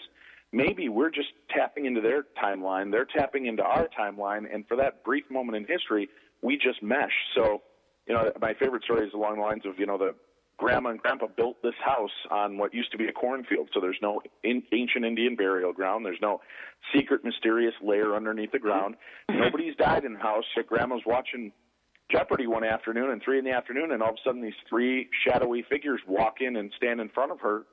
[0.53, 2.89] Maybe we're just tapping into their timeline.
[2.89, 6.07] They're tapping into our timeline, and for that brief moment in history,
[6.41, 7.11] we just mesh.
[7.35, 7.63] So,
[8.07, 10.15] you know, my favorite story is along the lines of you know the
[10.57, 13.99] grandma and grandpa built this house on what used to be a cornfield, so there's
[14.01, 16.05] no in, ancient Indian burial ground.
[16.05, 16.41] There's no
[16.93, 18.95] secret, mysterious lair underneath the ground.
[19.29, 19.41] Mm-hmm.
[19.41, 20.45] Nobody's died in the house.
[20.55, 21.51] Yet grandma's watching
[22.11, 25.09] Jeopardy one afternoon and three in the afternoon, and all of a sudden these three
[25.27, 27.63] shadowy figures walk in and stand in front of her,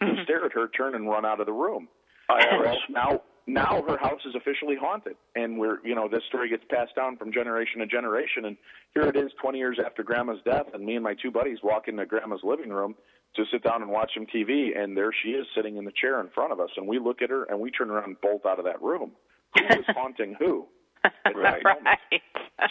[0.00, 1.88] and stare at her, turn and run out of the room.
[2.28, 6.64] Well, now now her house is officially haunted, and we're you know this story gets
[6.70, 8.56] passed down from generation to generation, and
[8.94, 11.88] here it is, 20 years after Grandma's death, and me and my two buddies walk
[11.88, 12.94] into Grandma's living room
[13.36, 16.20] to sit down and watch some TV, and there she is sitting in the chair
[16.20, 18.46] in front of us, and we look at her and we turn around and bolt
[18.46, 19.12] out of that room.
[19.58, 20.66] Who is haunting who?
[21.04, 21.84] At that moment.
[21.84, 22.22] right.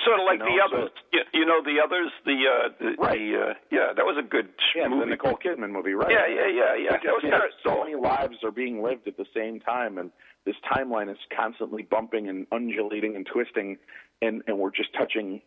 [0.05, 0.91] Sort of like You the know, others.
[1.11, 2.09] You, you know the others.
[2.25, 3.19] The uh, the, Right.
[3.19, 5.09] the uh, yeah, that was a good Yeah, the movie.
[5.11, 6.09] Nicole Kidman movie, right?
[6.11, 6.91] Yeah, yeah, yeah, yeah.
[7.03, 9.97] That was Yeah, kind of so many lives are being lived at the same time,
[9.97, 10.09] and
[10.45, 13.77] this timeline is constantly bumping and undulating and twisting,
[14.21, 15.41] and and we're just touching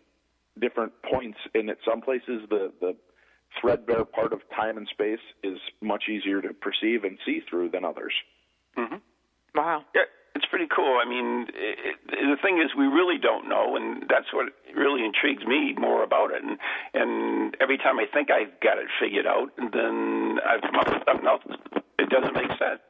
[0.60, 1.38] different points.
[1.54, 2.94] And at some places, the the
[3.60, 7.84] threadbare part of time and space is much easier to perceive and see through than
[7.84, 8.12] others.
[9.54, 9.82] Wow.
[9.94, 10.02] Yeah,
[10.36, 11.00] it's pretty cool.
[11.00, 15.02] I mean, it, it, the thing is, we really don't know, and that's what really
[15.02, 16.42] intrigues me more about it.
[16.44, 16.58] And
[16.92, 20.88] and every time I think I've got it figured out, and then I've come up
[20.92, 21.42] with something else.
[21.98, 22.84] It doesn't make sense.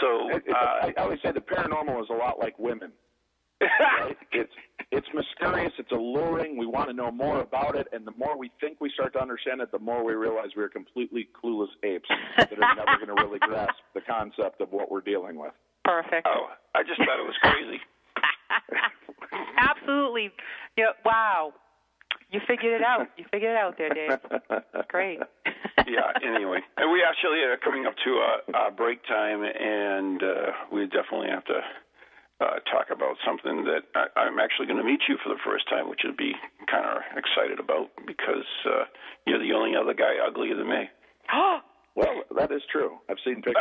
[0.00, 2.92] So It, uh, I always say the paranormal is a lot like women.
[3.60, 4.16] Right?
[4.32, 4.52] it's
[4.90, 6.56] it's mysterious, it's alluring.
[6.56, 9.20] We want to know more about it, and the more we think we start to
[9.20, 13.22] understand it, the more we realize we're completely clueless apes that are never going to
[13.22, 15.52] really grasp the concept of what we're dealing with.
[15.84, 16.26] Perfect.
[16.26, 17.80] oh, I just thought it was crazy.
[19.58, 20.30] Absolutely.
[20.76, 20.92] Yeah.
[21.04, 21.52] Wow.
[22.30, 23.08] You figured it out.
[23.16, 24.18] You figured it out there, Dave.
[24.48, 25.18] That's great.
[25.86, 26.14] yeah.
[26.22, 30.86] Anyway, and we actually are coming up to uh, uh, break time, and uh, we
[30.86, 31.58] definitely have to
[32.40, 35.68] uh, talk about something that I, I'm actually going to meet you for the first
[35.68, 36.32] time, which would be
[36.70, 38.84] kind of excited about because uh,
[39.26, 40.88] you're the only other guy uglier than me.
[41.32, 41.58] Oh
[41.96, 42.98] well, that is true.
[43.08, 43.54] I've seen pictures.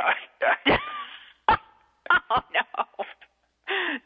[2.29, 3.05] oh no.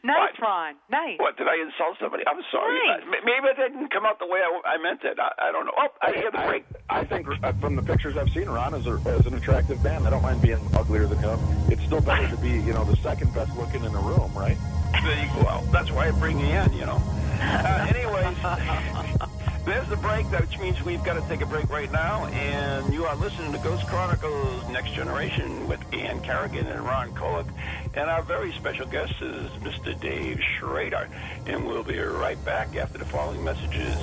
[0.02, 0.42] Nice, What?
[0.42, 0.74] Ron.
[0.90, 1.18] Nice.
[1.18, 2.22] What did I insult somebody?
[2.26, 2.78] I'm sorry.
[2.86, 3.00] Nice.
[3.04, 5.18] M- Maybe it didn't come out the way I, I meant it.
[5.18, 5.72] I, I don't know.
[5.76, 6.64] Oh, I hear the break.
[6.90, 10.06] I think uh, from the pictures I've seen, Ron is, a, is an attractive man.
[10.06, 11.38] I don't mind being uglier than him.
[11.70, 14.58] It's still better to be, you know, the second best looking in the room, right?
[15.02, 15.44] There you go.
[15.46, 17.00] Well, that's why I bring you in, you know.
[17.40, 18.36] Uh, anyways,
[19.64, 22.26] there's the break, which means we've got to take a break right now.
[22.26, 27.48] And you are listening to Ghost Chronicles Next Generation with Ann Carrigan and Ron Kolek.
[27.96, 29.98] And our very special guest is Mr.
[30.00, 31.08] Dave Schrader.
[31.46, 33.96] And we'll be right back after the following messages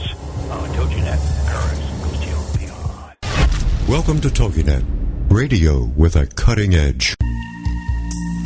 [0.49, 3.89] on TogiNet, Paris, Beyond.
[3.89, 4.85] Welcome to TogiNet,
[5.29, 7.13] radio with a cutting edge.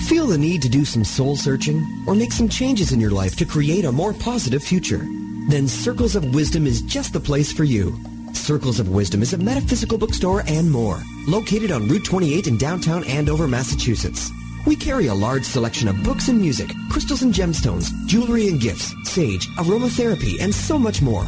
[0.08, 3.36] Feel the need to do some soul searching or make some changes in your life
[3.36, 5.06] to create a more positive future?
[5.50, 7.96] Then Circles of Wisdom is just the place for you.
[8.34, 13.04] Circles of Wisdom is a metaphysical bookstore and more, located on Route 28 in downtown
[13.04, 14.32] Andover, Massachusetts.
[14.66, 18.96] We carry a large selection of books and music, crystals and gemstones, jewelry and gifts,
[19.04, 21.28] sage, aromatherapy, and so much more.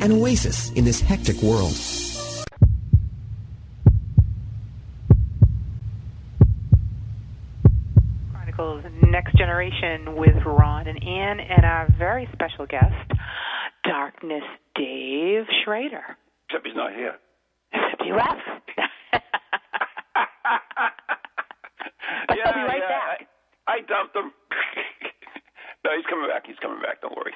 [0.00, 1.74] an oasis in this hectic world.
[8.32, 13.12] Chronicles Next Generation with Ron and Ann and our very special guest,
[13.84, 16.16] Darkness Dave Schrader.
[16.48, 17.14] Except he's not here.
[17.72, 18.40] Except he left.
[22.28, 23.28] But he'll be right back.
[23.66, 24.32] I, I dumped him.
[25.86, 26.42] No, he's coming back.
[26.50, 26.98] He's coming back.
[27.00, 27.30] Don't worry.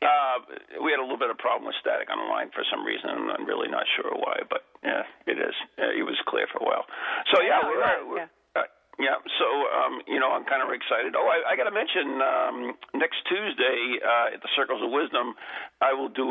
[0.00, 0.40] Uh,
[0.80, 3.12] we had a little bit of problem with static on the line for some reason.
[3.12, 5.52] I'm, I'm really not sure why, but yeah, it is.
[5.76, 6.88] Uh, it was clear for a while.
[7.28, 8.28] So yeah, Yeah, we're, uh, we're yeah.
[8.56, 9.16] uh, yeah.
[9.36, 9.44] So
[9.76, 11.12] um, you know, I'm kind of excited.
[11.12, 12.56] Oh, I, I got to mention um,
[12.96, 15.36] next Tuesday uh, at the Circles of Wisdom,
[15.84, 16.24] I will do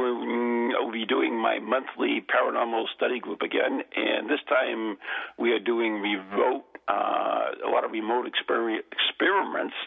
[0.73, 4.97] I will be doing my monthly paranormal study group again, and this time
[5.38, 9.77] we are doing remote uh, a lot of remote exper- experiments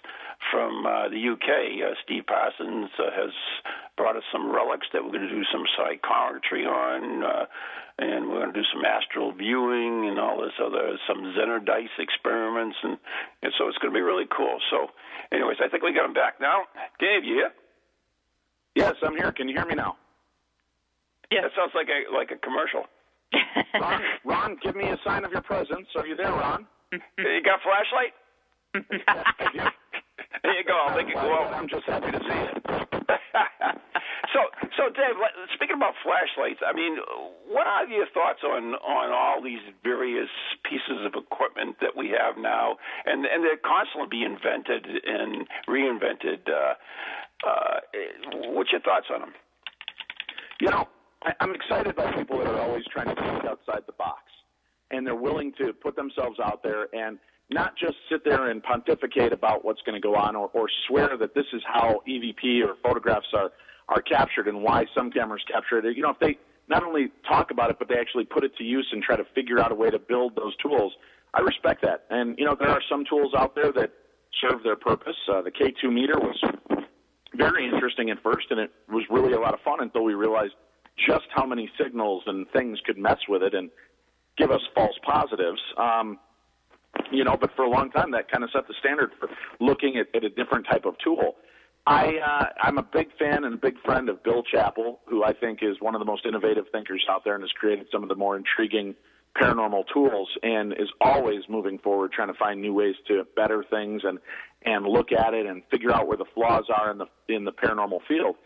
[0.50, 1.80] from uh, the UK.
[1.80, 3.32] Uh, Steve Parsons uh, has
[3.96, 7.44] brought us some relics that we're going to do some psychometry on, uh,
[7.98, 11.92] and we're going to do some astral viewing and all this other some Zener dice
[11.98, 12.98] experiments, and,
[13.42, 14.58] and so it's going to be really cool.
[14.70, 14.88] So,
[15.30, 16.64] anyways, I think we got him back now.
[16.98, 17.52] Dave, you here?
[18.74, 19.32] Yes, I'm here.
[19.32, 19.96] Can you hear me now?
[21.30, 22.84] Yeah, it sounds like a like a commercial.
[23.80, 25.88] Ron, Ron, give me a sign of your presence.
[25.96, 26.66] Are you there, Ron?
[26.92, 28.12] you got a flashlight?
[30.42, 30.74] There you go.
[30.74, 31.54] I'll make it go out.
[31.54, 32.58] I'm just happy to see it.
[34.34, 34.40] so,
[34.76, 35.14] so Dave,
[35.54, 36.98] speaking about flashlights, I mean,
[37.46, 40.28] what are your thoughts on on all these various
[40.68, 42.76] pieces of equipment that we have now,
[43.06, 46.42] and and they're constantly being invented and reinvented?
[46.50, 46.74] Uh,
[47.46, 47.80] uh,
[48.50, 49.32] what's your thoughts on them?
[50.60, 50.88] You know,
[51.22, 54.22] I, I'm excited by people that are always trying to think outside the box,
[54.90, 57.18] and they're willing to put themselves out there and
[57.52, 61.16] not just sit there and pontificate about what's going to go on or, or swear
[61.18, 63.50] that this is how EVP or photographs are
[63.88, 65.96] are captured and why some cameras capture it.
[65.96, 66.38] You know, if they
[66.68, 69.24] not only talk about it but they actually put it to use and try to
[69.34, 70.92] figure out a way to build those tools,
[71.34, 72.04] I respect that.
[72.10, 73.90] And you know, there are some tools out there that
[74.40, 75.16] serve their purpose.
[75.28, 76.40] Uh, the K2 meter was
[77.34, 80.52] very interesting at first, and it was really a lot of fun until we realized
[81.08, 83.70] just how many signals and things could mess with it and
[84.36, 85.60] give us false positives.
[85.76, 86.18] Um,
[87.10, 89.28] you know, but for a long time that kind of set the standard for
[89.60, 91.36] looking at, at a different type of tool.
[91.86, 95.32] I uh, I'm a big fan and a big friend of Bill Chappell, who I
[95.32, 98.08] think is one of the most innovative thinkers out there and has created some of
[98.08, 98.94] the more intriguing
[99.40, 104.02] paranormal tools and is always moving forward trying to find new ways to better things
[104.04, 104.18] and
[104.64, 107.52] and look at it and figure out where the flaws are in the in the
[107.52, 108.36] paranormal field.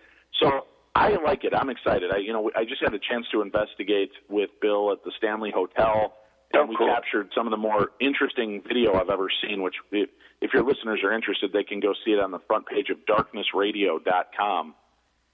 [0.41, 1.53] So I like it.
[1.55, 2.11] I'm excited.
[2.11, 5.53] I you know I just had a chance to investigate with Bill at the Stanley
[5.55, 6.15] Hotel
[6.61, 6.89] and Oh, we cool.
[6.89, 10.09] captured some of the more interesting video I've ever seen which if,
[10.41, 12.99] if your listeners are interested they can go see it on the front page of
[13.07, 14.75] darknessradio.com.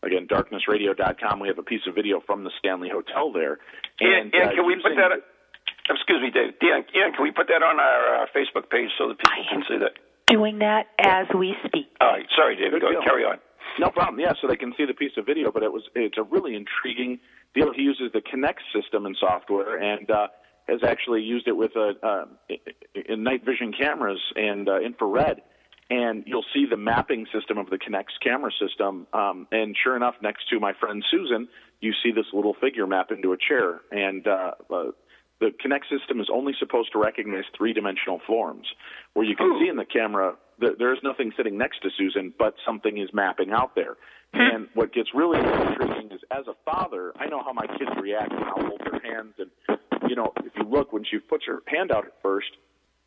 [0.05, 1.39] Again, darknessradio.com.
[1.39, 3.59] We have a piece of video from the Stanley Hotel there.
[4.01, 5.23] Ian, And, Ian, uh, can we put using- that?
[5.91, 6.55] Excuse me, Dave.
[6.63, 9.65] Ian, Ian, can we put that on our uh, Facebook page so that people can
[9.69, 9.93] see that?
[10.27, 11.87] Doing that as we speak.
[12.01, 12.27] All right.
[12.37, 12.81] Sorry, David.
[12.81, 13.03] Go ahead.
[13.05, 13.39] Carry on.
[13.79, 14.19] No problem.
[14.21, 16.55] Yeah, so they can see the piece of video, but it was it's a really
[16.55, 17.19] intriguing
[17.55, 17.73] deal.
[17.73, 20.29] He uses the Kinect system and software, and uh,
[20.69, 22.25] has actually used it with a uh,
[23.09, 25.43] in night vision cameras and uh, infrared.
[25.91, 29.07] And you'll see the mapping system of the Kinect's camera system.
[29.13, 31.49] Um, and sure enough, next to my friend Susan,
[31.81, 33.81] you see this little figure map into a chair.
[33.91, 34.85] And uh, uh,
[35.41, 38.67] the Connect system is only supposed to recognize three dimensional forms,
[39.13, 42.33] where you can see in the camera that there is nothing sitting next to Susan,
[42.39, 43.97] but something is mapping out there.
[44.33, 48.33] And what gets really intriguing is, as a father, I know how my kids react
[48.33, 49.51] when I'll hold their hands, and
[50.13, 52.51] you know, if you look when she puts her hand out at first,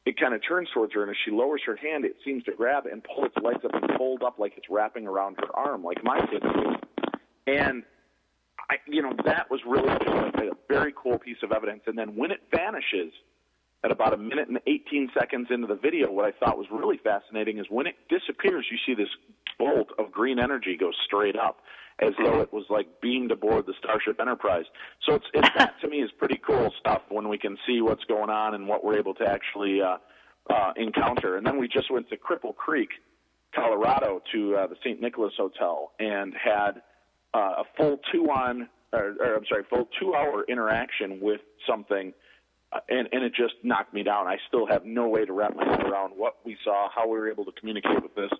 [0.07, 2.51] it kind of turns towards her, and as she lowers her hand, it seems to
[2.51, 5.83] grab and pull its legs up and fold up like it's wrapping around her arm,
[5.83, 6.73] like my kids do.
[7.45, 7.83] And
[8.71, 11.81] I, you know, that was really just a, a very cool piece of evidence.
[11.85, 13.13] And then when it vanishes,
[13.85, 16.97] at about a minute and 18 seconds into the video, what I thought was really
[17.03, 19.09] fascinating is when it disappears, you see this
[19.59, 21.59] bolt of green energy go straight up,
[21.99, 24.65] as though it was like beamed aboard the Starship Enterprise.
[25.07, 28.03] So it's, it's that to me is pretty cool stuff when we can see what's
[28.05, 29.97] going on and what we're able to actually uh,
[30.49, 31.37] uh, encounter.
[31.37, 32.89] And then we just went to Cripple Creek,
[33.53, 34.99] Colorado, to uh, the St.
[34.99, 36.81] Nicholas Hotel and had
[37.35, 42.13] uh, a full two on, or, or I'm sorry, full two hour interaction with something
[42.89, 44.27] and and it just knocked me down.
[44.27, 47.17] I still have no way to wrap my head around what we saw, how we
[47.17, 48.31] were able to communicate with this,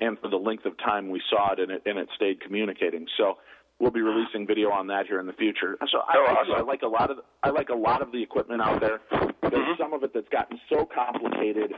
[0.00, 3.06] and for the length of time we saw it, and it and it stayed communicating.
[3.16, 3.38] So
[3.78, 5.76] we'll be releasing video on that here in the future.
[5.90, 6.58] So I, Oh, I.
[6.58, 9.00] I like a lot of I like a lot of the equipment out there.
[9.10, 9.82] There's Mm-hmm.
[9.82, 11.72] some of it that's gotten so complicated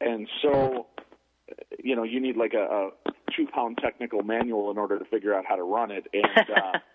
[0.00, 0.86] and so
[1.82, 5.34] you know you need like a, a two pound technical manual in order to figure
[5.34, 6.50] out how to run it and.
[6.56, 6.78] uh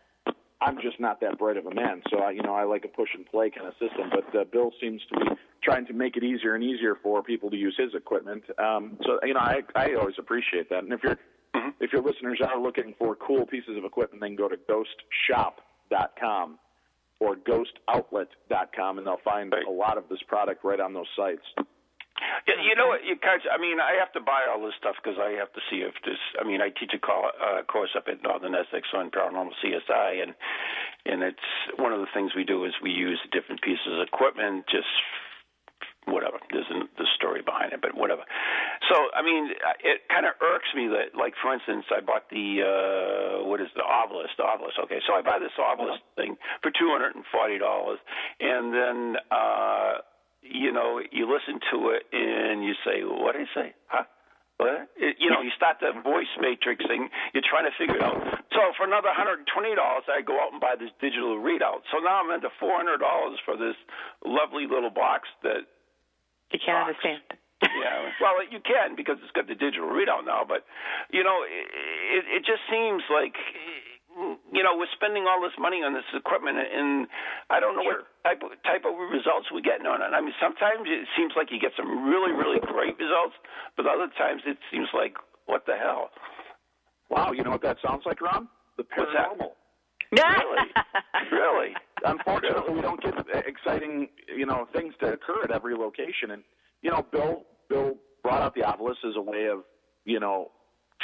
[0.65, 2.87] I'm just not that bright of a man, so I, you know I like a
[2.87, 4.09] push and play kind of system.
[4.09, 5.25] But uh, Bill seems to be
[5.61, 8.43] trying to make it easier and easier for people to use his equipment.
[8.57, 10.83] Um, so you know I I always appreciate that.
[10.83, 11.17] And if you're
[11.79, 16.59] if your listeners are looking for cool pieces of equipment, then go to ghostshop.com
[17.19, 21.43] or ghostoutlet.com, and they'll find a lot of this product right on those sites.
[22.47, 23.39] Yeah, you know what, you guys.
[23.47, 25.95] I mean, I have to buy all this stuff because I have to see if
[26.03, 26.19] this.
[26.39, 30.23] I mean, I teach a call, uh, course up at Northern Essex on paranormal CSI,
[30.23, 30.33] and
[31.05, 31.47] and it's
[31.79, 34.87] one of the things we do is we use different pieces of equipment, just
[36.05, 36.39] whatever.
[36.51, 38.23] There's a, the story behind it, but whatever.
[38.91, 39.51] So, I mean,
[39.83, 43.71] it kind of irks me that, like, for instance, I bought the uh, what is
[43.75, 44.31] the Ovilus?
[44.35, 44.75] The Ovilus.
[44.83, 47.99] Okay, so I buy this Ovilus thing for two hundred and forty dollars,
[48.39, 49.15] and then.
[49.31, 50.03] uh
[50.43, 53.73] you know, you listen to it and you say, "What did he say?
[53.87, 54.03] Huh?
[54.57, 57.09] What?" It, you know, you start the voice matrixing.
[57.33, 58.19] You're trying to figure it out.
[58.51, 61.87] So for another hundred and twenty dollars, I go out and buy this digital readout.
[61.91, 63.75] So now I'm into four hundred dollars for this
[64.25, 65.65] lovely little box that.
[66.53, 67.01] You can't Box.
[67.01, 67.23] understand.
[67.63, 70.43] Yeah, well, you can because it's got the digital readout now.
[70.45, 70.67] But
[71.09, 71.65] you know, it,
[72.21, 73.33] it, it just seems like
[74.53, 77.07] you know we're spending all this money on this equipment, and
[77.49, 80.13] I don't know what type of, type of results we're getting on it.
[80.13, 83.35] I mean, sometimes it seems like you get some really, really great results,
[83.75, 85.13] but other times it seems like
[85.45, 86.09] what the hell.
[87.09, 88.47] Wow, you know what that sounds like, Ron?
[88.77, 89.29] The What's that?
[89.29, 89.53] paranormal.
[90.13, 90.65] Really,
[91.31, 91.71] really.
[92.05, 93.13] Unfortunately, we don't get
[93.45, 96.31] exciting, you know, things to occur at every location.
[96.31, 96.43] And
[96.81, 99.59] you know, Bill Bill brought up the Ovilus as a way of,
[100.05, 100.51] you know,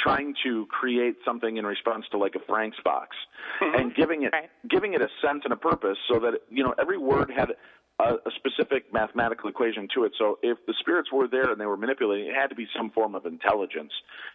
[0.02, 3.16] trying to create something in response to like a Frank's box,
[3.62, 3.80] mm-hmm.
[3.80, 4.50] and giving it Right.
[4.68, 7.50] giving it a sense and a purpose, so that you know every word had
[7.98, 10.12] a, a specific mathematical equation to it.
[10.18, 12.90] So if the spirits were there and they were manipulating, it had to be some
[12.90, 13.92] form of intelligence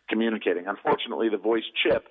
[0.10, 0.68] communicating.
[0.68, 2.08] Unfortunately, the voice chip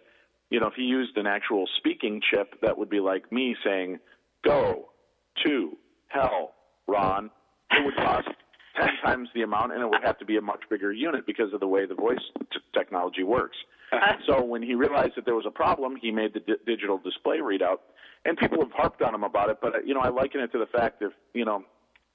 [0.50, 3.98] you know, if he used an actual speaking chip, that would be like me saying,
[4.44, 4.90] "Go
[5.44, 5.76] to
[6.08, 6.54] hell,
[6.86, 7.30] Ron."
[7.70, 8.28] It would cost
[8.76, 11.52] ten times the amount, and it would have to be a much bigger unit because
[11.52, 12.18] of the way the voice
[12.52, 13.56] t- technology works.
[14.26, 17.38] so when he realized that there was a problem, he made the di- digital display
[17.38, 17.78] readout,
[18.24, 19.58] and people have harped on him about it.
[19.60, 21.62] But uh, you know, I liken it to the fact that you know,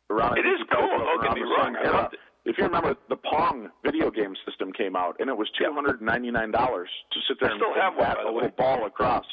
[0.10, 2.10] Ron, It is cool, don't get me wrong, era,
[2.45, 6.01] if you remember, the Pong video game system came out, and it was two hundred
[6.01, 9.26] ninety nine dollars to sit there I and still have bat a little ball across,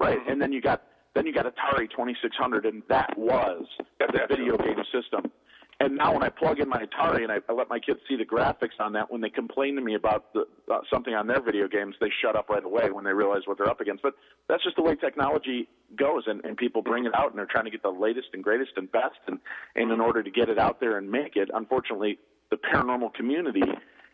[0.00, 0.18] right?
[0.18, 0.32] Mhm.
[0.32, 0.82] And then you got
[1.14, 3.66] then you got Atari twenty six hundred, and that was
[4.00, 5.30] Yeah, the video game system.
[5.78, 8.16] And now when I plug in my Atari and I, I let my kids see
[8.16, 11.42] the graphics on that, when they complain to me about the, uh, something on their
[11.42, 14.02] video games, they shut up right away when they realize what they're up against.
[14.02, 14.14] But
[14.48, 17.66] that's just the way technology goes, and, and people bring it out and they're trying
[17.66, 19.18] to get the latest and greatest and best.
[19.26, 19.38] And,
[19.74, 22.18] and in order to get it out there and make it, unfortunately,
[22.50, 23.70] the paranormal community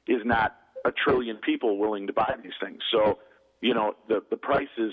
[0.08, 2.80] is not a trillion people willing to buy these things.
[2.90, 3.20] So,
[3.60, 4.92] you know, the the price is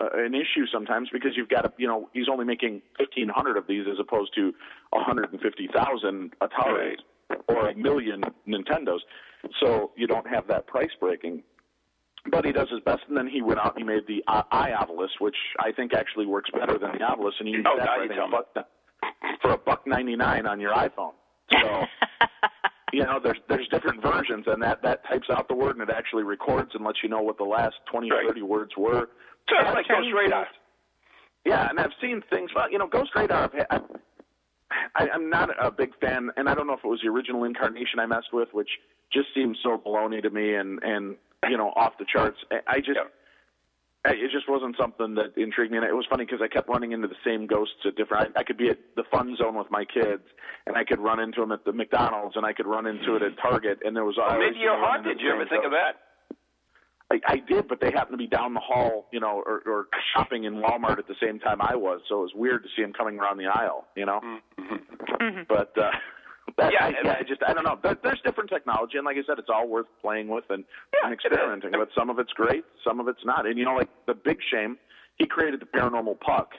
[0.00, 3.66] uh, an issue sometimes because you've got to, you know, he's only making 1,500 of
[3.66, 4.52] these as opposed to
[4.90, 6.96] 150,000 Ataris
[7.48, 9.00] or a million Nintendos.
[9.60, 11.42] So you don't have that price breaking.
[12.30, 14.42] But he does his best, and then he went out and he made the uh,
[15.20, 17.86] which I think actually works better than the Ovilus, and you can Oh, get that
[17.86, 18.66] for, I you think, tell a buck,
[19.40, 21.12] for a buck ninety nine on your iPhone.
[21.52, 21.84] So
[22.92, 25.94] you know, there's there's different versions, and that that types out the word, and it
[25.94, 28.26] actually records and lets you know what the last 20 Right.
[28.26, 29.08] 30 words were.
[29.48, 30.46] So And it's I've like Ghost Radar.
[31.44, 32.50] Yeah, and I've seen things.
[32.54, 33.50] Well, you know, Ghost Radar.
[33.70, 33.82] I've,
[34.94, 37.44] I, I'm not a big fan, and I don't know if it was the original
[37.44, 38.68] incarnation I messed with, which
[39.12, 41.16] just seems so baloney to me, and and
[41.48, 42.36] you know, off the charts.
[42.66, 42.96] I, just.
[42.96, 43.12] Yep.
[44.04, 46.68] I- It just wasn't something that intrigued me, and it was funny because I kept
[46.68, 48.36] running into the same ghosts at different.
[48.36, 50.22] I, I could be at the fun zone with my kids,
[50.66, 53.22] and I could run into them at the McDonald's, and I could run into it
[53.22, 54.52] at Target, and there was Well, always.
[54.54, 55.18] maybe know, running haunted.
[55.18, 56.07] Did you ever think same of that?
[57.10, 59.86] I, I did, but they happened to be down the hall, you know, or, or
[60.14, 62.82] shopping in Walmart at the same time I was, so it was weird to see
[62.82, 64.20] him coming around the aisle, you know.
[64.58, 65.46] Mhm.
[65.48, 65.90] But uh,
[66.58, 67.78] that, Yeah, I, yeah, I just I don't know.
[67.82, 71.00] There, there's different technology, and like I said, it's all worth playing with and, Yeah,
[71.06, 71.70] and experimenting.
[71.72, 73.46] But some of it's great, some of it's not.
[73.46, 74.76] And you know, like the big shame,
[75.16, 76.52] he created the paranormal puck,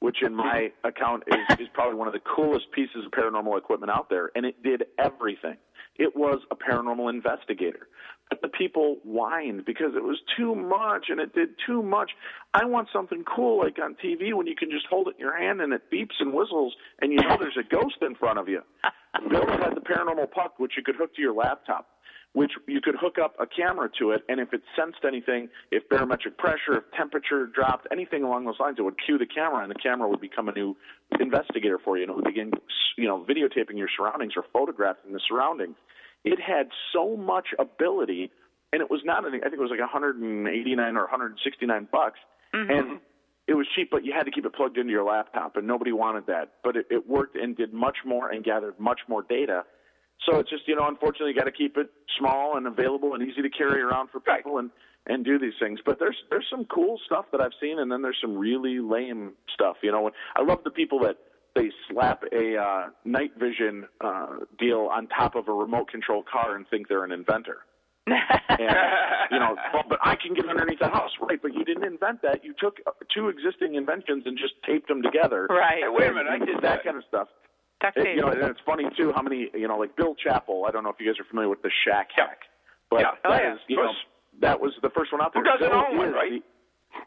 [0.00, 3.90] which in my account is is probably one of the coolest pieces of paranormal equipment
[3.90, 5.56] out there, and it did everything.
[5.96, 7.88] It was a paranormal investigator.
[8.30, 12.10] But the people whined because it was too much and it did too much.
[12.54, 15.36] I want something cool like on TV when you can just hold it in your
[15.36, 18.48] hand and it beeps and whistles and you know there's a ghost in front of
[18.48, 18.62] you.
[19.28, 21.88] Bill had the paranormal puck, which you could hook to your laptop,
[22.32, 25.88] which you could hook up a camera to it, and if it sensed anything, if
[25.88, 29.70] barometric pressure, if temperature dropped, anything along those lines, it would cue the camera, and
[29.70, 30.76] the camera would become a new
[31.20, 32.50] investigator for you, and it would begin,
[32.96, 35.76] you know, videotaping your surroundings or photographing the surroundings.
[36.24, 38.30] It had so much ability,
[38.72, 39.24] and it was not.
[39.24, 42.18] I think it was like 189 or 169 bucks,
[42.54, 42.70] mm-hmm.
[42.70, 43.00] and
[43.46, 45.92] it was cheap, but you had to keep it plugged into your laptop, and nobody
[45.92, 46.52] wanted that.
[46.62, 49.64] But it, it worked and did much more and gathered much more data.
[50.26, 53.22] So it's just you know, unfortunately, you got to keep it small and available and
[53.22, 54.70] easy to carry around for people and
[55.06, 55.80] and do these things.
[55.84, 59.32] But there's there's some cool stuff that I've seen, and then there's some really lame
[59.52, 59.76] stuff.
[59.82, 61.18] You know, I love the people that
[61.54, 64.26] they slap a uh, night vision uh,
[64.58, 67.58] deal on top of a remote control car and think they're an inventor.
[68.46, 68.60] And,
[69.32, 71.40] you know, well, but I can get underneath the house, right?
[71.42, 72.44] But you didn't invent that.
[72.44, 75.46] You took uh, two existing inventions and just taped them together.
[75.50, 75.82] Right.
[75.82, 76.84] Hey, wait a minute, I did that that.
[76.84, 77.28] kind of stuff.
[77.80, 80.66] Duct It, you know, and it's funny too how many, you know, like Bill Chappell.
[80.68, 82.26] I don't know if you guys are familiar with the Shack Yeah.
[82.28, 82.38] hack,
[82.90, 83.10] but Yeah.
[83.24, 83.52] Oh, that yeah.
[83.54, 83.90] is, you know,
[84.40, 85.42] that was the first one out there.
[85.42, 86.30] Who doesn't Bill own one, right?
[86.30, 86.42] the-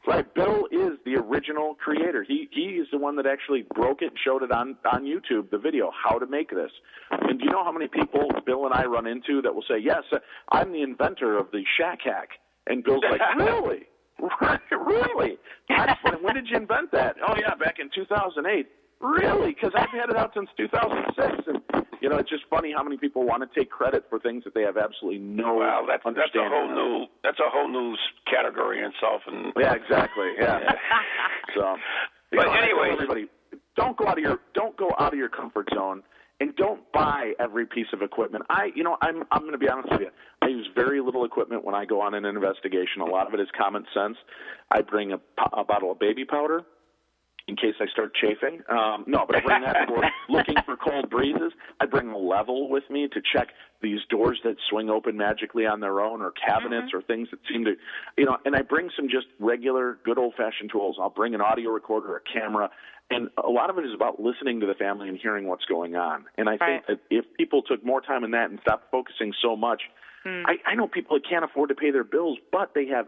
[0.08, 0.34] right.
[0.34, 2.24] Bill is the original creator.
[2.28, 5.50] He he is the one that actually broke it and showed it on on YouTube.
[5.50, 6.72] The video, how to make this.
[7.12, 9.78] And do you know how many people Bill and I run into that will say,
[9.82, 10.04] "Yes,
[10.52, 12.30] I'm the inventor of the Shack hack,"
[12.68, 13.84] and Bill's like, "Really?"
[14.72, 15.38] Really?
[15.70, 16.18] That's funny.
[16.22, 17.16] When did you invent that?
[17.28, 18.68] Oh yeah, back in 2008.
[19.00, 19.54] Really?
[19.54, 22.98] Because I've had it out since 2006, and you know it's just funny how many
[22.98, 26.06] people want to take credit for things that they have absolutely no Well, that's that's
[26.06, 26.52] a understanding.
[26.52, 27.96] whole new that's a whole new
[28.30, 29.22] category in itself.
[29.28, 30.32] And Yeah, exactly.
[30.40, 30.60] Yeah.
[31.56, 31.76] so,
[32.32, 33.28] you But know, anyways- everybody,
[33.76, 36.02] don't go out of your don't go out of your comfort zone,
[36.40, 38.46] and don't buy every piece of equipment.
[38.50, 40.10] I, you know, I'm I'm going to be honest with you.
[40.42, 43.02] I use very little equipment when I go on an investigation.
[43.02, 44.18] A lot of it is common sense.
[44.72, 45.20] I bring a,
[45.54, 46.62] a bottle of baby powder
[47.48, 48.62] in case I start chafing.
[48.70, 51.54] Um, no, but I bring that for looking for cold breezes.
[51.80, 53.50] I bring a level with me to check
[53.82, 57.64] these doors that swing open magically on their own, or cabinets, or things that seem
[57.66, 57.76] to,
[58.18, 58.38] you know.
[58.44, 60.98] And I bring some just regular, good old-fashioned tools.
[61.00, 62.70] I'll bring an audio recorder, a camera,
[63.10, 65.96] and a lot of it is about listening to the family and hearing what's going
[65.96, 66.26] on.
[66.38, 66.84] And I Right.
[66.86, 69.84] think that if people took more time in that and stopped focusing so much,
[70.26, 73.08] I, I know people that can't afford to pay their bills, but they have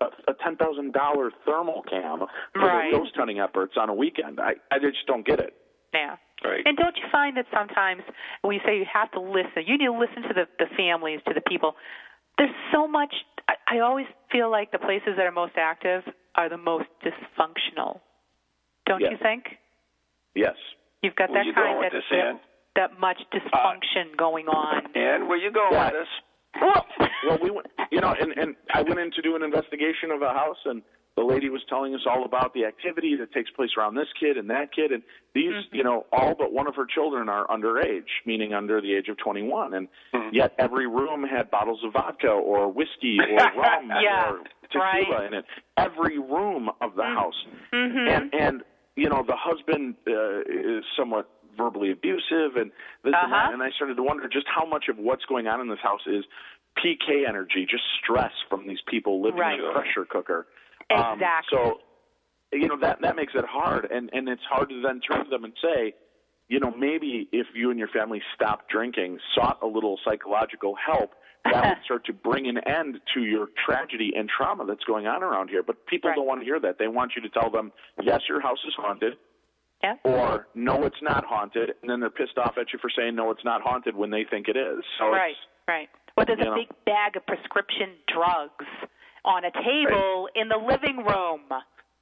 [0.00, 2.20] a, a ten thousand dollar thermal cam
[2.52, 2.90] for Right.
[2.90, 4.40] their ghost hunting efforts on a weekend.
[4.40, 5.54] I I just don't get it.
[5.94, 6.16] Yeah.
[6.44, 6.62] Right.
[6.64, 8.02] And don't you find that sometimes
[8.42, 11.20] when you say you have to listen, you need to listen to the, the families,
[11.26, 11.74] to the people.
[12.36, 13.12] There's so much.
[13.48, 16.04] I, I always feel like the places that are most active
[16.36, 18.00] are the most dysfunctional.
[18.86, 19.12] Don't Yes.
[19.12, 19.44] you think?
[20.34, 20.54] Yes.
[21.02, 22.40] You've got Where that you kind going that
[22.76, 24.82] that much dysfunction going on.
[24.94, 25.86] And where you going Yeah.
[25.86, 26.08] with this?
[26.60, 26.86] Well,
[27.26, 30.22] well, we went, you know, and and I went in to do an investigation of
[30.22, 30.82] a house, and
[31.16, 34.36] the lady was telling us all about the activity that takes place around this kid
[34.36, 35.02] and that kid, and
[35.34, 35.76] these, Mm-hmm.
[35.76, 39.16] you know, all but one of her children are underage, meaning under the age of
[39.18, 40.34] 21, and Mm-hmm.
[40.34, 44.38] yet every room had bottles of vodka or whiskey or rum Yeah, or
[44.70, 45.26] tequila right.
[45.26, 45.44] in it.
[45.76, 48.08] Every room of the house, Mhm.
[48.08, 48.62] and and
[48.96, 51.28] you know, the husband uh, is somewhat
[51.58, 52.70] verbally abusive and
[53.04, 53.48] this and Uh-huh.
[53.48, 55.80] that, and I started to wonder just how much of what's going on in this
[55.80, 56.24] house is
[56.78, 59.58] PK energy, just stress from these people living Right.
[59.58, 60.46] in a pressure cooker.
[60.90, 61.24] Exactly.
[61.26, 61.80] Um, so,
[62.52, 65.30] you know that that makes it hard, and and it's hard to then turn to
[65.30, 65.92] them and say,
[66.48, 71.10] you know, maybe if you and your family stopped drinking, sought a little psychological help,
[71.44, 75.22] that would start to bring an end to your tragedy and trauma that's going on
[75.22, 75.62] around here.
[75.62, 76.16] But people Right.
[76.16, 76.78] don't want to hear that.
[76.78, 77.70] They want you to tell them,
[78.02, 79.18] yes, your house is haunted,
[79.82, 79.94] yeah.
[80.04, 83.30] or no, it's not haunted, and then they're pissed off at you for saying no,
[83.30, 84.82] it's not haunted when they think it is.
[84.98, 85.34] So right,
[85.66, 85.88] right.
[86.16, 86.54] Well, there's a know.
[86.56, 88.66] big bag of prescription drugs
[89.24, 91.42] on a table in the living room.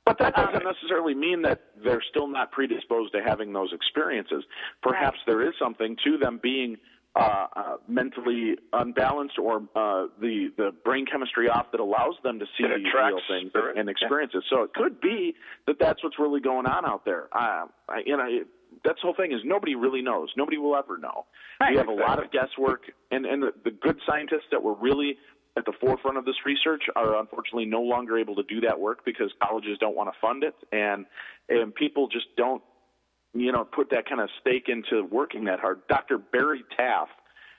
[0.07, 4.45] But that doesn't Um, necessarily mean that they're still not predisposed to having those experiences.
[4.81, 6.77] Perhaps there is something to them being
[7.17, 12.45] uh, uh, mentally unbalanced or uh, the the brain chemistry off that allows them to
[12.59, 13.91] see these real things spirit, and, and yeah.
[13.91, 14.45] experiences.
[14.51, 15.35] So it could be
[15.67, 17.29] that that's what's really going on out there.
[17.33, 18.47] Uh, I, you know, it,
[18.85, 20.29] that's the whole thing is nobody really knows.
[20.37, 21.25] Nobody will ever know.
[21.59, 21.73] Right.
[21.73, 25.17] we have a lot of guesswork, and and the, the good scientists that were really
[25.57, 29.07] at the forefront of this research are unfortunately no longer able to do that work
[29.07, 31.07] because colleges don't want to fund it, and
[31.49, 32.63] and people just don't
[33.41, 35.81] you know, put that kind of stake into working that hard.
[35.89, 36.19] Dr.
[36.19, 37.09] Barry Taff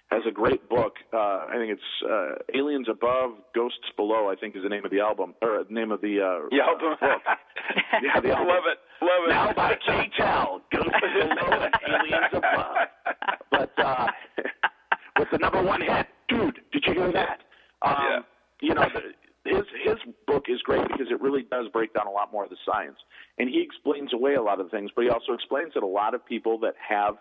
[0.09, 0.93] has a great book.
[1.13, 1.17] Uh,
[1.49, 4.29] I think it's uh, Aliens Above, Ghosts Below.
[4.29, 6.63] I think is the name of the album or the name of the uh, Yeah,
[6.63, 6.99] uh, book.
[8.03, 8.47] Yeah, the album.
[8.47, 9.29] love it, love it.
[9.29, 12.75] Now by K-Tel, Ghosts Below and Aliens Above.
[13.51, 14.07] But uh,
[15.19, 17.39] with the number one hit, dude, did you hear that?
[17.81, 18.19] Um, Yeah.
[18.59, 19.01] You know, the,
[19.47, 19.95] his his
[20.25, 22.97] book is great because it really does break down a lot more of the science,
[23.37, 24.91] and he explains away a lot of things.
[24.95, 27.15] But he also explains that a lot of people that have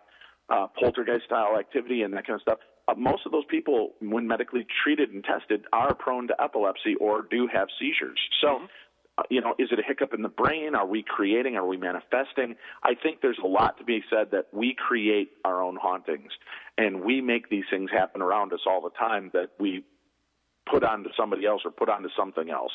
[0.49, 2.59] uh, poltergeist style activity and that kind of stuff,
[2.89, 7.22] uh, most of those people, when medically treated and tested, are prone to epilepsy or
[7.22, 8.18] do have seizures.
[8.41, 8.61] So.
[9.18, 10.74] Uh, you know, is it a hiccup in the brain?
[10.74, 11.57] Are we creating?
[11.57, 12.55] Are we manifesting?
[12.83, 16.31] I think there's a lot to be said that we create our own hauntings,
[16.77, 19.87] and we make these things happen around us all the time that we
[20.70, 22.72] put onto somebody else or put onto something else.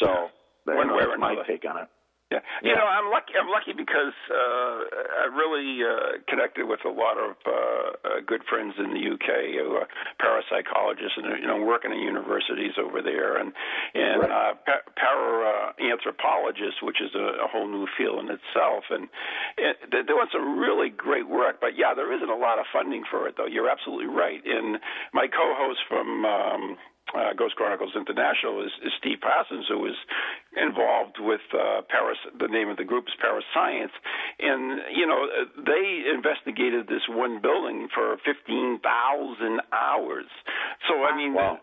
[0.00, 0.28] So
[0.66, 1.46] One way or that's my another.
[1.48, 1.88] take on it.
[2.30, 2.44] Yeah.
[2.60, 2.76] You Yeah.
[2.76, 3.32] know, I'm lucky.
[3.40, 8.44] I'm lucky because uh, I really uh, connected with a lot of uh, uh, good
[8.44, 9.88] friends in the UK who are
[10.20, 13.52] parapsychologists and you know working in universities over there, and
[13.94, 14.30] and Right.
[14.30, 19.08] uh, pa- para uh, anthropologists, which is a, a whole new field in itself, and,
[19.56, 21.62] and they're doing some really great work.
[21.64, 23.46] But yeah, there isn't a lot of funding for it, though.
[23.48, 24.44] You're absolutely right.
[24.44, 24.76] And
[25.14, 26.76] my co-host from um,
[27.14, 29.96] uh, Ghost Chronicles International is, is Steve Parsons, who is
[30.56, 32.18] involved with uh, Paris.
[32.38, 33.92] The name of the group is Paris Science,
[34.38, 35.20] and you know
[35.64, 40.28] they investigated this one building for fifteen thousand hours.
[40.88, 41.58] So I mean, Wow.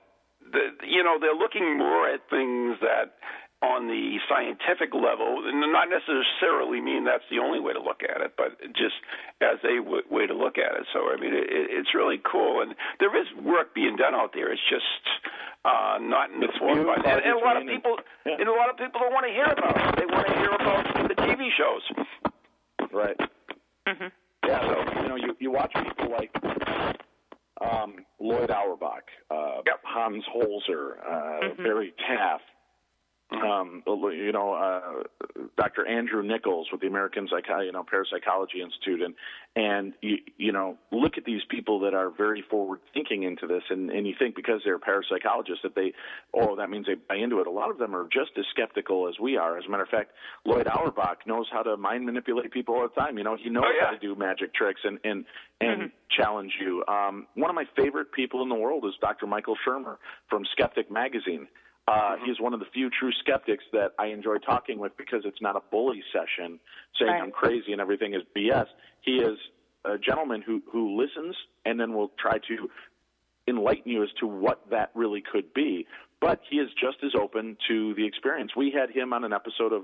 [0.52, 3.18] the, you know they're looking more at things that
[3.66, 8.34] on the scientific level, not necessarily mean that's the only way to look at it,
[8.38, 8.94] but just
[9.42, 10.86] as a w- way to look at it.
[10.94, 14.32] So, I mean, it, it- it's really cool, and there is work being done out
[14.38, 14.52] there.
[14.54, 14.86] It's just
[15.66, 18.38] uh, not in the It's forefront, and, and a lot of people, yeah.
[18.38, 19.96] and a lot of people don't want to hear about it.
[19.98, 21.84] They want to hear about the TV shows.
[22.94, 23.18] Right.
[23.90, 24.12] Mhm.
[24.48, 26.30] Yeah, so, you know, you, you watch people like
[27.62, 29.80] um, Lloyd Auerbach, uh, Yep.
[29.84, 31.64] Hans Holzer, uh, Mhm.
[31.64, 32.42] Barry Taff,
[33.32, 35.04] um, you know, uh,
[35.58, 35.86] Dr.
[35.88, 39.16] Andrew Nichols with the American Psycho- you know, Parapsychology Institute, and
[39.56, 43.64] and you you know, look at these people that are very forward thinking into this,
[43.70, 45.94] and and you think because they're parapsychologists that they,
[46.34, 47.48] oh, that means they buy into it.
[47.48, 49.58] A lot of them are just as skeptical as we are.
[49.58, 50.12] As a matter of fact,
[50.46, 53.18] Lloyd Auerbach knows how to mind manipulate people all the time.
[53.18, 53.86] You know, he knows Oh, yeah.
[53.88, 55.26] how to do magic tricks and and
[55.62, 55.92] and Mhm.
[56.12, 56.84] challenge you.
[56.88, 59.26] Um, one of my favorite people in the world is Dr.
[59.26, 59.98] Michael Shermer
[60.30, 61.48] from Skeptic Magazine.
[61.88, 65.42] Uh, He's one of the few true skeptics that I enjoy talking with because it's
[65.42, 66.60] not a bully session
[67.00, 67.22] saying Right.
[67.22, 68.66] I'm crazy and everything is BS.
[69.02, 69.38] He is
[69.84, 72.70] a gentleman who who listens and then will try to
[73.48, 75.86] enlighten you as to what that really could be.
[76.20, 78.56] But he is just as open to the experience.
[78.56, 79.84] We had him on an episode of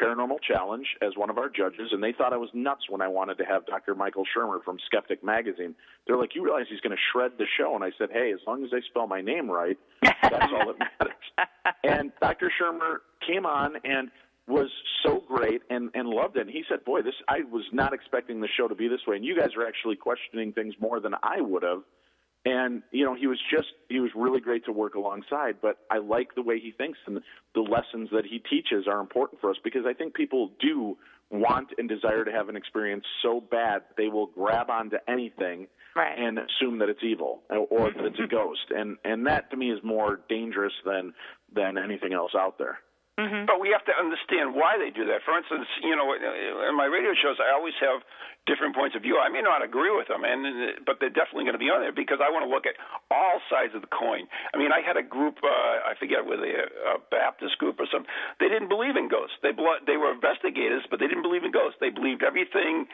[0.00, 3.08] Paranormal Challenge as one of our judges, and they thought I was nuts when I
[3.08, 3.94] wanted to have Dr.
[3.94, 5.74] Michael Shermer from Skeptic Magazine.
[6.06, 8.40] They're like, "You realize he's going to shred the show?" And I said, "Hey, as
[8.46, 11.14] long as they spell my name right, that's all that matters."
[11.84, 12.50] And Dr.
[12.60, 14.10] Shermer came on, and
[14.46, 14.70] was
[15.04, 16.42] so great and and loved it.
[16.42, 19.16] And he said, "Boy, this I was not expecting the show to be this way,
[19.16, 21.82] and you guys are actually questioning things more than I would have."
[22.44, 25.56] And you know, he was just he was really great to work alongside.
[25.62, 27.20] But I like the way he thinks, and
[27.54, 30.96] the lessons that he teaches are important for us because I think people do
[31.30, 35.66] want and desire to have an experience so bad they will grab onto anything
[35.96, 36.18] right.
[36.18, 39.70] and assume that it's evil or that it's a ghost, and and that to me
[39.70, 41.14] is more dangerous than
[41.54, 42.78] than anything else out there.
[43.20, 43.44] Mm-hmm.
[43.44, 45.20] But we have to understand why they do that.
[45.20, 48.00] For instance, you know, in my radio shows, I always have
[48.48, 49.20] different points of view.
[49.20, 51.92] I may not agree with them, and but they're definitely going to be on there
[51.92, 52.72] because I want to look at
[53.12, 54.24] all sides of the coin.
[54.50, 57.86] I mean, I had a group, uh, I forget whether they a Baptist group or
[57.92, 58.08] something.
[58.40, 59.36] They didn't believe in ghosts.
[59.44, 59.52] They
[59.84, 61.76] they were investigators, but they didn't believe in ghosts.
[61.84, 62.88] They believed everything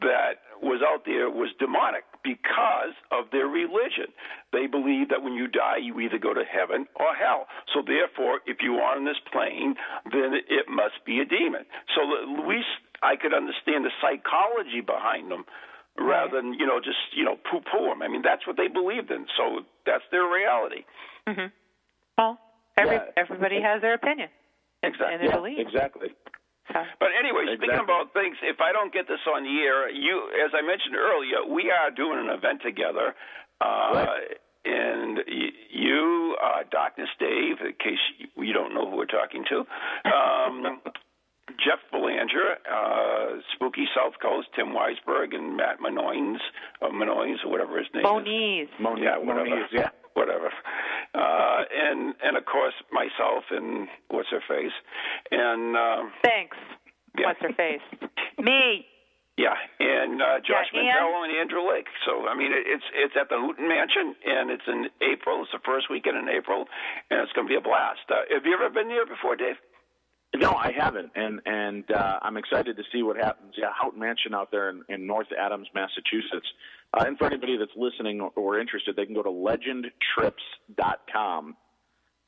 [0.00, 4.08] that was out there was demonic because of their religion.
[4.52, 7.46] They believe that when you die, you either go to heaven or hell.
[7.74, 9.74] So therefore, if you are on this plane,
[10.12, 11.66] then it must be a demon.
[11.94, 12.70] So at least
[13.02, 15.44] I could understand the psychology behind them
[15.98, 18.00] rather than you know just you know poo poo them.
[18.02, 19.26] I mean that's what they believed in.
[19.36, 20.84] So that's their reality.
[21.28, 21.50] Mm-hmm.
[22.16, 22.38] Well,
[22.78, 23.12] every, Yeah.
[23.16, 24.28] everybody has their opinion
[24.82, 25.12] Exactly.
[25.12, 25.58] and their Yeah, belief.
[25.58, 26.08] exactly.
[26.68, 30.30] So, But anyway, speaking about things, if I don't get this on the air, you,
[30.44, 33.14] as I mentioned earlier, we are doing an event together.
[33.60, 34.06] Uh,
[34.64, 39.44] And y- you, uh, Darkness Dave, in case you you don't know who we're talking
[39.50, 39.66] to,
[40.06, 40.80] um,
[41.64, 46.40] Jeff Belanger, uh, Spooky South Coast, Tim Weisberg, and Matt Manoines,
[46.80, 48.10] or Manoines, or whatever his name is.
[48.10, 48.68] Moniz.
[48.78, 49.48] Moniz, Yeah, whatever.
[49.50, 49.88] Moniz, yeah.
[50.14, 50.50] Whatever.
[51.14, 54.72] Uh, and and of course myself and what's her face,
[55.30, 56.56] and um, Thanks.
[57.18, 57.26] Yeah.
[57.26, 57.84] What's her face?
[58.38, 58.86] Me.
[59.36, 61.86] yeah, and uh, Josh Yeah, and- Mantello and Andrew Lake.
[62.06, 65.42] So I mean, it, it's it's at the Houghton Mansion, and it's in April.
[65.42, 66.64] It's the first weekend in April,
[67.10, 68.00] and it's going to be a blast.
[68.08, 69.56] Uh, have you ever been there before, Dave?
[70.34, 73.52] No, I haven't, and and uh, I'm excited to see what happens.
[73.58, 76.48] Yeah, Houghton Mansion out there in, in North Adams, Massachusetts.
[76.94, 81.56] Uh, and for anybody that's listening or, or interested, they can go to legendtrips.com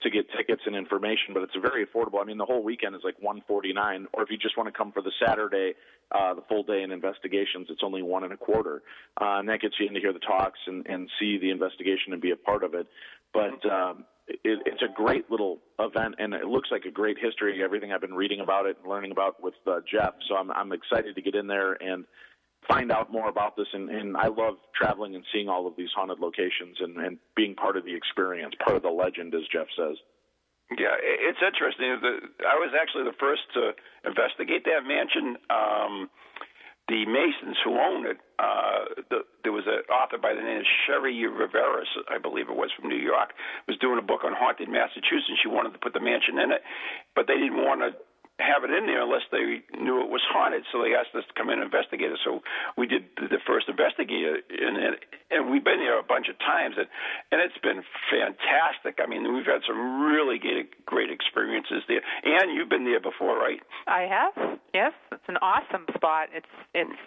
[0.02, 1.34] to get tickets and information.
[1.34, 2.20] But it's very affordable.
[2.20, 4.92] I mean, the whole weekend is like 149, or if you just want to come
[4.92, 5.74] for the Saturday,
[6.12, 8.82] uh, the full day in investigations, it's only one and a quarter,
[9.20, 12.12] uh, and that gets you in to hear the talks and and see the investigation
[12.12, 12.86] and be a part of it.
[13.32, 17.62] But um, it, it's a great little event, and it looks like a great history.
[17.62, 20.72] Everything I've been reading about it and learning about with uh, Jeff, so I'm I'm
[20.72, 22.04] excited to get in there and
[22.68, 23.66] find out more about this.
[23.72, 27.54] And, and I love traveling and seeing all of these haunted locations and, and being
[27.54, 29.96] part of the experience, part of the legend, as Jeff says.
[30.72, 31.92] Yeah, it's interesting.
[32.40, 33.76] I was actually the first to
[34.08, 35.36] investigate that mansion.
[35.52, 36.08] Um,
[36.88, 40.68] the Masons who own it, uh, the, there was an author by the name of
[40.84, 43.32] Sherry Rivera, I believe it was from New York,
[43.68, 45.40] was doing a book on haunted Massachusetts.
[45.40, 46.60] She wanted to put the mansion in it,
[47.16, 47.96] but they didn't want to
[48.42, 50.66] have it in there unless they knew it was haunted.
[50.72, 52.18] So they asked us to come in and investigate it.
[52.24, 52.42] So
[52.76, 54.94] we did the first investigator, and and,
[55.30, 56.90] and we've been there a bunch of times, and
[57.30, 58.98] and it's been fantastic.
[58.98, 62.02] I mean, we've had some really great great experiences there.
[62.24, 63.60] And you've been there before, right?
[63.86, 64.58] I have.
[64.72, 66.28] Yes, it's an awesome spot.
[66.34, 66.98] It's it's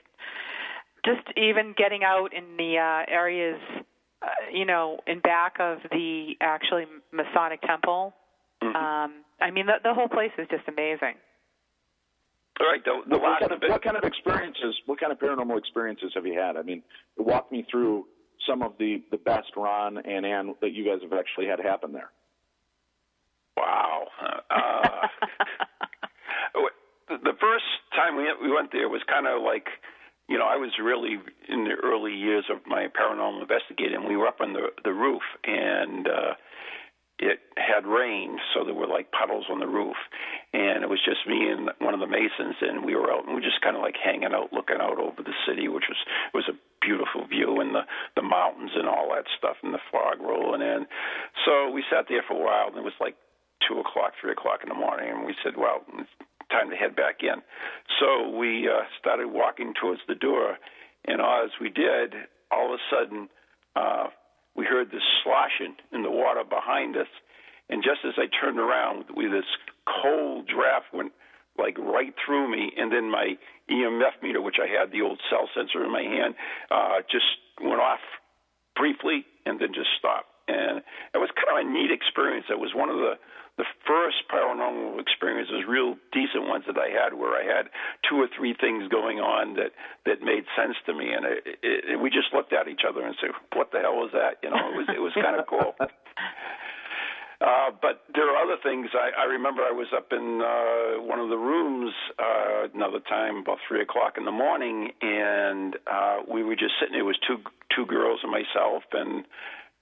[1.06, 3.60] just even getting out in the uh, areas,
[4.22, 8.14] uh, you know, in back of the actually Masonic temple.
[8.62, 11.16] Um, I mean, the, the whole place is just amazing.
[12.60, 12.84] All right.
[12.84, 13.70] The, the what, last kind of, bit.
[13.70, 14.76] what kind of experiences?
[14.86, 16.58] What kind of paranormal experiences have you had?
[16.58, 16.82] I mean,
[17.18, 18.06] walk me through
[18.48, 21.92] some of the the best Ron and Ann that you guys have actually had happen
[21.92, 22.10] there.
[23.56, 24.08] Wow.
[24.50, 25.08] Uh,
[27.10, 27.66] the the first
[27.96, 29.68] time we we went there was kind of like,
[30.28, 31.18] you know, I was really
[31.50, 34.08] in the early years of my paranormal investigating.
[34.08, 36.34] We were up on the the roof, and uh,
[37.20, 39.98] it had rained, so there were like puddles on the roof,
[40.54, 43.30] and it was just me and one of the masons, and we were out, and
[43.30, 45.98] we were just kind of like hanging out, looking out over the city, which was
[46.34, 47.82] was a beautiful view, and the
[48.16, 50.86] the mountains and all that stuff, and the fog rolling in.
[51.46, 53.16] So we sat there for a while, and it was like
[53.68, 56.10] two o'clock, three o'clock in the morning, and we said, well, it's
[56.52, 57.42] time to head back in.
[58.00, 60.58] So we uh, started walking towards the door,
[61.06, 62.14] and as we did,
[62.52, 63.30] all of a sudden,
[63.76, 64.08] uh,
[64.58, 67.08] we heard this sloshing in the water behind us,
[67.70, 69.48] and just as I turned around, with this
[69.86, 71.14] cold draft went
[71.58, 73.38] like right through me, and then my
[73.70, 76.36] EMF meter, which I had the old cell sensor in my hand,
[76.70, 77.26] uh, just
[77.62, 78.00] went off
[78.76, 80.30] briefly and then just stopped.
[80.48, 80.80] And
[81.14, 82.46] it was kind of a neat experience.
[82.50, 83.18] It was one of the
[83.58, 87.70] the first paranormal experiences, real decent ones that I had, where I had
[88.08, 89.74] two or three things going on that
[90.06, 93.02] that made sense to me, and it, it, it, we just looked at each other
[93.02, 95.48] and said, "What the hell was that?" You know, it was it was kind of
[95.50, 95.74] cool.
[97.40, 98.90] Uh, but there are other things.
[98.94, 103.38] I, I remember I was up in uh, one of the rooms uh, another time,
[103.38, 106.94] about three o'clock in the morning, and uh, we were just sitting.
[106.94, 107.38] There was two
[107.76, 109.26] two girls and myself, and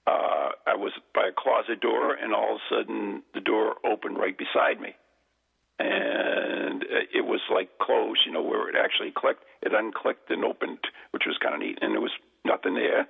[0.06, 4.18] uh, I was by a closet door, and all of a sudden the door opened
[4.18, 4.94] right beside me,
[5.78, 8.20] and it was like closed.
[8.24, 9.44] You know where it actually clicked.
[9.62, 10.78] It unclicked and opened,
[11.10, 13.06] which was kind of neat, and there was nothing there.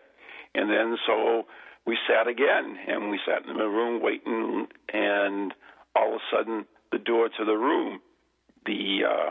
[0.55, 1.45] And then so
[1.87, 5.53] we sat again, and we sat in the room waiting, and
[5.95, 8.01] all of a sudden the door to the room,
[8.65, 9.31] the uh,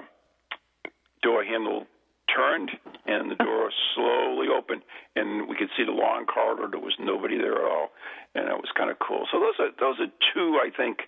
[1.24, 1.86] door handle
[2.34, 2.72] turned,
[3.06, 4.82] and the door slowly opened,
[5.16, 6.68] and we could see the long corridor.
[6.70, 7.90] There was nobody there at all,
[8.34, 9.28] and it was kind of cool.
[9.32, 11.08] So those are those are two, I think,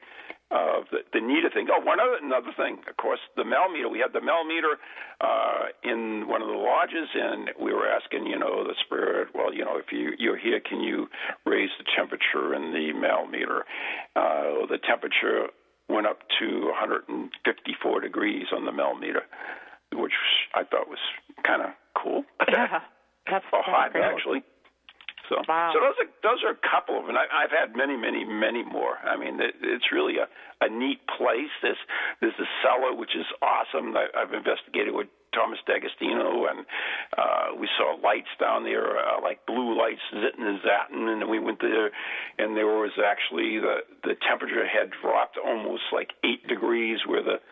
[0.49, 1.67] of the, the neater thing.
[1.67, 3.89] Oh, one other another thing, of course, the Mel meter.
[3.89, 4.79] We had the Mel meter
[5.19, 9.29] uh, in one of the lodges, and we were asking, you know, the spirit.
[9.35, 11.07] Well, you know, if you you're here, can you
[11.45, 13.65] raise the temperature in the Mel meter?
[14.15, 15.51] Uh, the temperature
[15.89, 19.23] went up to 154 degrees on the Mel meter,
[19.93, 20.13] which
[20.53, 20.99] I thought was
[21.45, 21.69] kind of
[22.01, 22.23] cool.
[22.49, 22.79] Yeah,
[23.29, 24.03] that's, hot great.
[24.03, 24.41] actually.
[25.27, 25.71] So, Wow.
[25.75, 28.63] so those are those are a couple of, and I, I've had many, many, many
[28.63, 28.95] more.
[29.03, 30.27] I mean, it, it's really a,
[30.63, 31.51] a neat place.
[31.61, 31.77] There's
[32.21, 33.91] there's a cellar which is awesome.
[33.97, 36.63] I, I've investigated with Thomas D'Agostino, and
[37.19, 41.39] uh, we saw lights down there, uh, like blue lights, zitting and zatting, and we
[41.39, 41.91] went there,
[42.39, 47.43] and there was actually the the temperature had dropped almost like eight degrees, where the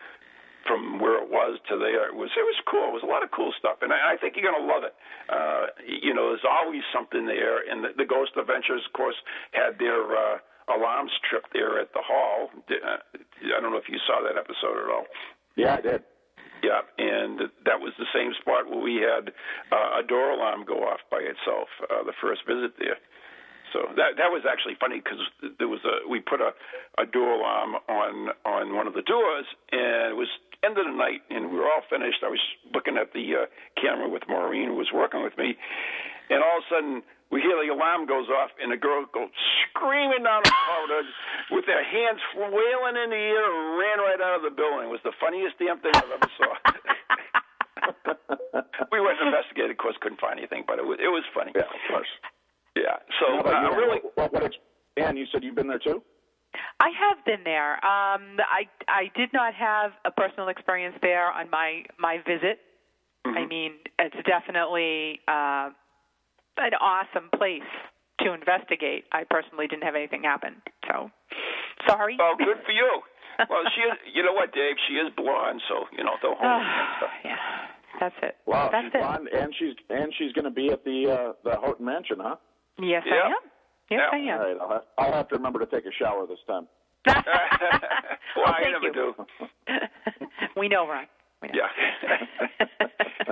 [0.66, 2.10] from where it was to there.
[2.10, 2.90] It was it was cool.
[2.90, 4.94] It was a lot of cool stuff, and I, I think you're gonna love it.
[5.30, 9.16] Uh, you know, there's always something there, and the, the Ghost Adventures, of course,
[9.52, 10.38] had their uh,
[10.70, 12.50] alarms trip there at the hall.
[12.70, 15.06] Uh, I don't know if you saw that episode at all.
[15.54, 16.02] Yeah, I did.
[16.64, 19.30] Yeah, and that was the same spot where we had
[19.70, 22.96] uh, a door alarm go off by itself uh, the first visit there.
[23.76, 25.20] So that that was actually funny because
[25.60, 26.56] there was a we put a
[26.96, 30.32] a door alarm on on one of the doors and it was
[30.64, 32.24] end of the night and we were all finished.
[32.24, 32.40] I was
[32.72, 35.60] looking at the uh, camera with Maureen who was working with me,
[36.32, 39.28] and all of a sudden we hear the alarm goes off and the girl goes
[39.68, 41.04] screaming down the corridor
[41.52, 44.88] with their hands flailing in the air and ran right out of the building.
[44.88, 46.52] It was the funniest damn thing I've ever saw.
[48.94, 51.52] we went and investigated, of course, couldn't find anything, but it was it was funny.
[51.52, 52.08] Yeah, of course.
[52.76, 52.96] Yeah.
[53.18, 53.76] So How about uh, you?
[53.76, 54.56] really, What, what, ex-
[54.96, 56.02] Ann, you said you've been there too?
[56.80, 57.74] I have been there.
[57.84, 62.60] Um, I I did not have a personal experience there on my my visit.
[63.26, 63.36] Mm-hmm.
[63.38, 65.70] I mean, it's definitely uh,
[66.58, 67.66] an awesome place
[68.20, 69.04] to investigate.
[69.12, 71.10] I personally didn't have anything happen, so
[71.86, 72.16] sorry.
[72.20, 73.00] oh, good for you.
[73.50, 73.98] Well, she is.
[74.14, 74.76] You know what, Dave?
[74.88, 76.62] She is blonde, so you know they'll hold.
[77.24, 77.36] yeah,
[78.00, 78.36] that's it.
[78.46, 79.00] Wow, that's she's it.
[79.02, 82.36] blonde, and she's and she's going to be at the uh, the Houghton Mansion, huh?
[82.80, 83.14] Yes, Yeah.
[83.14, 83.32] I am.
[83.90, 84.08] Yes, Yeah.
[84.12, 84.40] I am.
[84.40, 86.66] All right, I'll have, I'll have to remember to take a shower this time.
[87.06, 87.14] well,
[88.36, 88.92] Well, I never you.
[88.92, 89.14] do.
[90.56, 91.06] we know, Ron.
[91.42, 91.50] We.
[91.52, 91.68] Yeah.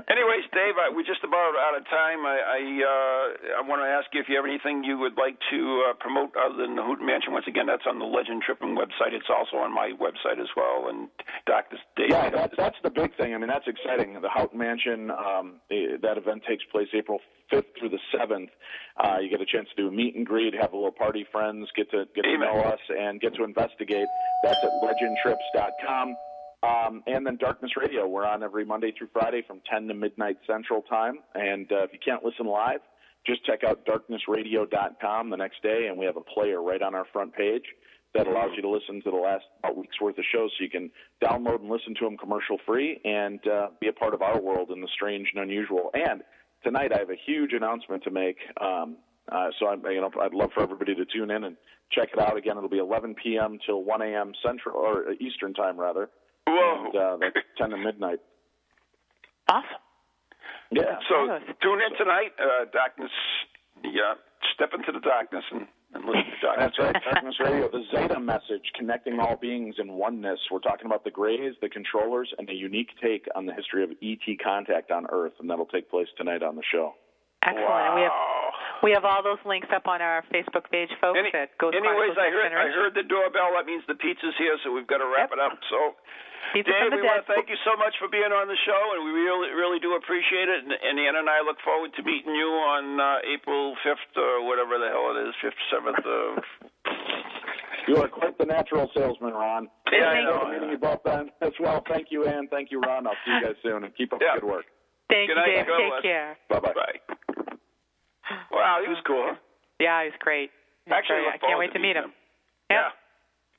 [0.09, 2.27] Anyways, Dave, I, we're just about out of time.
[2.27, 3.25] I I, uh,
[3.59, 6.37] I want to ask you if you have anything you would like to uh, promote
[6.37, 7.33] other than the Houghton Mansion.
[7.33, 9.17] Once again, that's on the Legend Tripping website.
[9.17, 10.89] It's also on my website as well.
[10.89, 11.09] And
[11.47, 12.11] Doc, Doctor Dave.
[12.11, 13.35] Yeah, that, that's the big thing.
[13.35, 14.21] I mean, that's exciting.
[14.21, 17.21] The Houghton Mansion, um, that event takes place April
[17.53, 18.51] 5th through the 7th.
[19.03, 21.27] Uh, you get a chance to do a meet and greet, have a little party,
[21.33, 24.07] friends, get to get to know us, and get to investigate.
[24.43, 26.17] That's at legendtrips.com.
[26.65, 28.07] Um, and then Darkness Radio.
[28.07, 31.19] We're on every Monday through Friday from 10 to midnight Central Time.
[31.35, 32.81] And uh, if you can't listen live,
[33.27, 37.07] just check out darknessradio.com the next day, and we have a player right on our
[37.13, 37.65] front page
[38.15, 39.45] that allows you to listen to the last
[39.77, 40.91] week's worth of shows, so you can
[41.23, 44.71] download and listen to them commercial free and uh, be a part of our world
[44.71, 45.91] in the strange and unusual.
[45.95, 46.23] And
[46.63, 48.37] tonight, I have a huge announcement to make.
[48.61, 48.99] Um,
[49.33, 51.57] uh, so I'm, you know, I'd love for everybody to tune in and
[51.91, 52.37] check it out.
[52.37, 53.59] Again, it'll be 11 p.m.
[53.67, 54.33] till 1 a.m.
[54.47, 56.11] Central or Eastern time rather,
[56.47, 56.87] Whoa.
[56.87, 58.19] and uh, that's 10 to midnight.
[59.49, 59.65] Awesome.
[60.71, 60.99] Yeah.
[61.09, 63.11] So tune in tonight, uh, Darkness.
[63.85, 64.15] Yeah,
[64.55, 66.73] step into the darkness and, and listen to Darkness.
[66.79, 70.41] That's right, Darkness Radio, the Zeta message, connecting all beings in oneness.
[70.51, 73.91] We're talking about the Greys, the controllers, and a unique take on the history of
[74.03, 76.95] ET contact on Earth, and that'll take place tonight on the show.
[77.45, 77.69] Excellent.
[77.69, 78.34] And we have Wow.
[78.83, 81.19] We have all those links up on our Facebook page, folks.
[81.19, 82.79] Any, at Ghost anyways, Chronicles I Next heard I Generation.
[82.81, 83.51] heard the doorbell.
[83.57, 85.39] That means the pizza's here, so we've got to wrap Yep.
[85.39, 85.57] it up.
[85.71, 85.97] So,
[86.53, 89.05] Pizza Dave, we want to thank you so much for being on the show, and
[89.07, 90.65] we really really do appreciate it.
[90.65, 94.45] And, and Ann and I look forward to meeting you on uh, April fifth or
[94.45, 96.01] whatever the hell it is, fifth, seventh.
[96.05, 96.41] Uh,
[97.87, 99.69] You are quite the natural salesman, Ron.
[99.93, 100.49] Yeah, I know.
[100.51, 101.85] meeting you both then as well.
[101.87, 102.49] Thank you, Ann.
[102.51, 103.07] Thank you, Ron.
[103.07, 104.37] I'll see you guys soon, and keep up Yeah.
[104.37, 104.65] the good work.
[105.11, 105.93] Thank Good you, night, Dave.
[105.93, 106.39] Take care.
[106.49, 106.73] Bye-bye.
[106.73, 107.14] Bye.
[108.55, 109.35] Wow, he was cool.
[109.35, 109.37] Huh?
[109.83, 110.51] Yeah, he's great.
[110.87, 111.43] He's Actually, I great.
[111.43, 112.13] I can't wait to meet meeting him.
[112.71, 112.95] Yeah.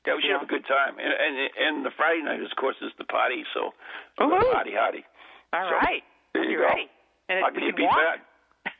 [0.08, 0.40] Yeah, we should Yeah.
[0.40, 0.96] have a good time.
[1.02, 3.44] And, and and the Friday night, of course, is the party.
[3.54, 3.74] So
[4.18, 5.04] gonna party hardy.
[5.52, 6.04] All So, right.
[6.34, 6.74] there you You're go.
[6.74, 6.88] ready.
[7.28, 7.98] And How can you beat walk.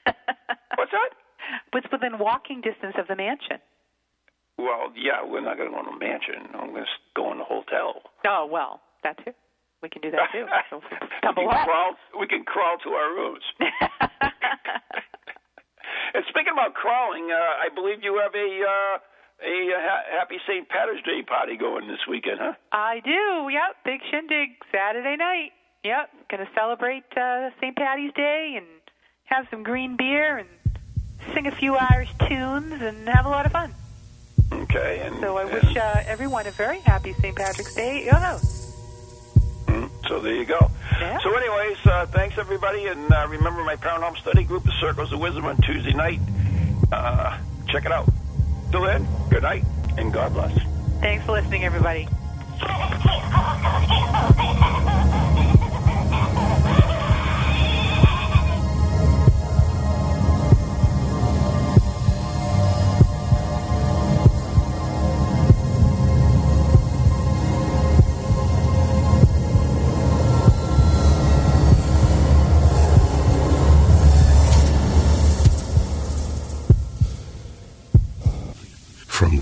[0.06, 0.16] that?
[0.78, 1.12] What's that?
[1.74, 3.58] It's within walking distance of the mansion.
[4.58, 6.48] Well, yeah, we're not going to go in a mansion.
[6.56, 8.02] I'm going to go in a hotel.
[8.26, 9.34] Oh well, that too.
[9.84, 10.46] We can do that too.
[10.70, 10.80] So
[11.36, 13.44] we, can crawl, we can crawl to our rooms.
[16.16, 18.98] And speaking about crawling, uh, I believe you have a uh,
[19.44, 20.68] a ha- happy St.
[20.70, 22.54] Patrick's Day party going this weekend, huh?
[22.72, 23.50] I do.
[23.52, 23.76] Yep.
[23.84, 25.52] Big shindig Saturday night.
[25.84, 26.10] Yep.
[26.32, 27.76] Going to celebrate uh, St.
[27.76, 28.66] Patty's Day and
[29.26, 30.48] have some green beer and
[31.34, 33.74] sing a few Irish tunes and have a lot of fun.
[34.54, 35.02] Okay.
[35.04, 37.36] And So I and, wish uh, everyone a very happy St.
[37.36, 38.55] Patrick's Day at your house.
[40.08, 40.72] So there you go.
[41.00, 41.20] Yeah.
[41.20, 45.20] So, anyways, uh, thanks everybody, and uh, remember my paranormal study group, the Circles of
[45.20, 46.20] Wisdom, on Tuesday night.
[46.92, 47.38] Uh,
[47.68, 48.08] check it out.
[48.72, 49.64] Till then, good night
[49.98, 50.58] and God bless.
[51.00, 52.08] Thanks for listening, everybody.